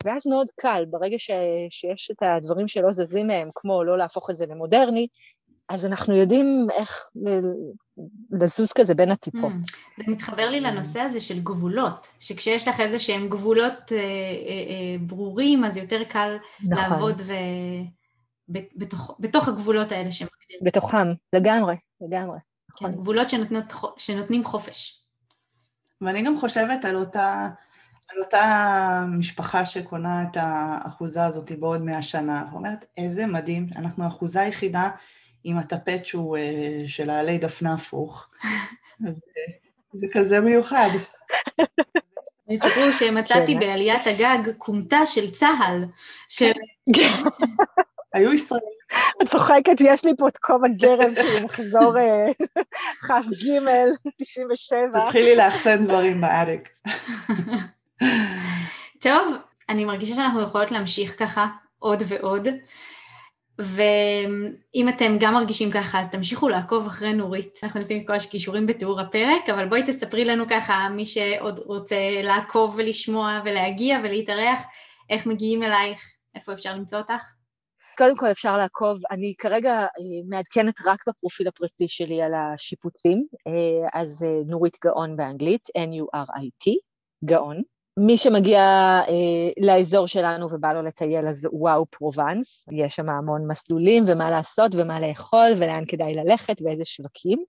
[0.05, 1.31] ואז מאוד קל, ברגע ש,
[1.69, 5.07] שיש את הדברים שלא זזים מהם, כמו לא להפוך את זה למודרני,
[5.69, 7.09] אז אנחנו יודעים איך
[8.31, 9.51] לזוז כזה בין הטיפות.
[9.51, 14.01] Mm, זה מתחבר לי לנושא הזה של גבולות, שכשיש לך איזה שהם גבולות אה, אה,
[14.01, 16.83] אה, ברורים, אז יותר קל נכון.
[16.83, 17.33] לעבוד ו...
[18.75, 20.40] בתוך, בתוך הגבולות האלה שמגדירים.
[20.61, 22.37] בתוכם, לגמרי, לגמרי.
[22.39, 22.91] כן, נכון.
[22.91, 23.65] גבולות שנותנות,
[23.97, 25.01] שנותנים חופש.
[26.01, 27.49] ואני גם חושבת על אותה,
[28.09, 34.41] על אותה משפחה שקונה את האחוזה הזאת בעוד מאה שנה, ואומרת, איזה מדהים, אנחנו האחוזה
[34.41, 34.89] היחידה
[35.43, 38.29] עם הטפט שהוא אה, של העלי דפנה הפוך.
[39.99, 40.89] זה כזה מיוחד.
[42.49, 43.59] יספרו שמצאתי כן.
[43.59, 45.85] בעליית הגג כומתה של צה"ל,
[46.29, 46.51] של...
[48.13, 48.81] היו ישראלים.
[49.21, 52.27] את צוחקת, יש לי פה את כובע גרם, כאילו מחזור אה,
[53.07, 53.49] כ"ג,
[54.17, 55.05] 97.
[55.05, 56.69] תתחילי לאחסן דברים באריק.
[59.01, 59.35] טוב,
[59.69, 61.47] אני מרגישה שאנחנו יכולות להמשיך ככה
[61.79, 62.47] עוד ועוד,
[63.59, 67.59] ואם אתם גם מרגישים ככה, אז תמשיכו לעקוב אחרי נורית.
[67.63, 71.95] אנחנו נשים את כל הכישורים בתיאור הפרק, אבל בואי תספרי לנו ככה, מי שעוד רוצה
[72.23, 74.59] לעקוב ולשמוע ולהגיע ולהתארח,
[75.09, 75.99] איך מגיעים אלייך,
[76.35, 77.40] איפה אפשר למצוא אותך?
[78.01, 79.87] קודם כל אפשר לעקוב, אני כרגע אה,
[80.29, 86.71] מעדכנת רק בפרופיל הפרטי שלי על השיפוצים, אה, אז אה, נורית גאון באנגלית, N-U-R-I-T,
[87.25, 87.61] גאון.
[87.99, 88.61] מי שמגיע
[89.09, 94.71] אה, לאזור שלנו ובא לו לטייל, אז וואו פרובנס, יש שם המון מסלולים ומה לעשות
[94.75, 97.43] ומה לאכול ולאן כדאי ללכת ואיזה שווקים.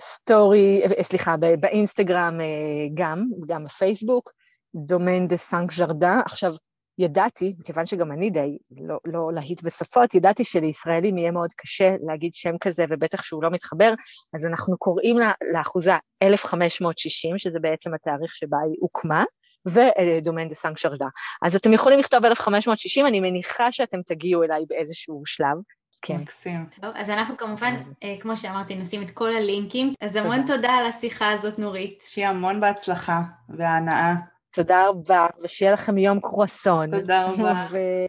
[0.00, 2.46] story, סליחה, באינסטגרם אה,
[2.94, 4.32] גם, גם בפייסבוק,
[4.74, 6.20] Domaine des Cinq Jardins.
[6.24, 6.54] עכשיו,
[6.98, 12.34] ידעתי, מכיוון שגם אני די לא, לא להיט בשפות, ידעתי שלישראלים יהיה מאוד קשה להגיד
[12.34, 13.92] שם כזה, ובטח שהוא לא מתחבר,
[14.34, 19.24] אז אנחנו קוראים לה, לאחוזה 1560, שזה בעצם התאריך שבה היא הוקמה,
[19.66, 21.06] ו Domaine des Cinq Jardins.
[21.42, 25.56] אז אתם יכולים לכתוב 1560, אני מניחה שאתם תגיעו אליי באיזשהו שלב.
[26.02, 26.16] כן.
[26.16, 26.66] מקסים.
[26.80, 29.94] טוב, אז אנחנו כמובן, אה, כמו שאמרתי, נשים את כל הלינקים.
[30.00, 32.04] אז המון תודה על השיחה הזאת, נורית.
[32.08, 34.14] שיהיה המון בהצלחה והנאה.
[34.54, 36.90] תודה רבה, ושיהיה לכם יום קרואסון.
[36.90, 37.66] תודה רבה.
[37.70, 38.06] ו-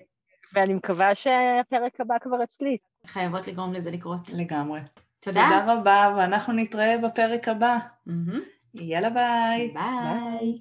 [0.54, 2.78] ואני מקווה שהפרק הבא כבר אצלי.
[3.08, 4.30] חייבות לגרום לזה לקרות.
[4.34, 4.80] לגמרי.
[5.20, 5.42] תודה.
[5.50, 7.78] תודה רבה, ואנחנו נתראה בפרק הבא.
[8.08, 8.82] Mm-hmm.
[8.82, 9.74] יאללה ביי.
[9.74, 10.40] ביי.
[10.40, 10.60] ביי.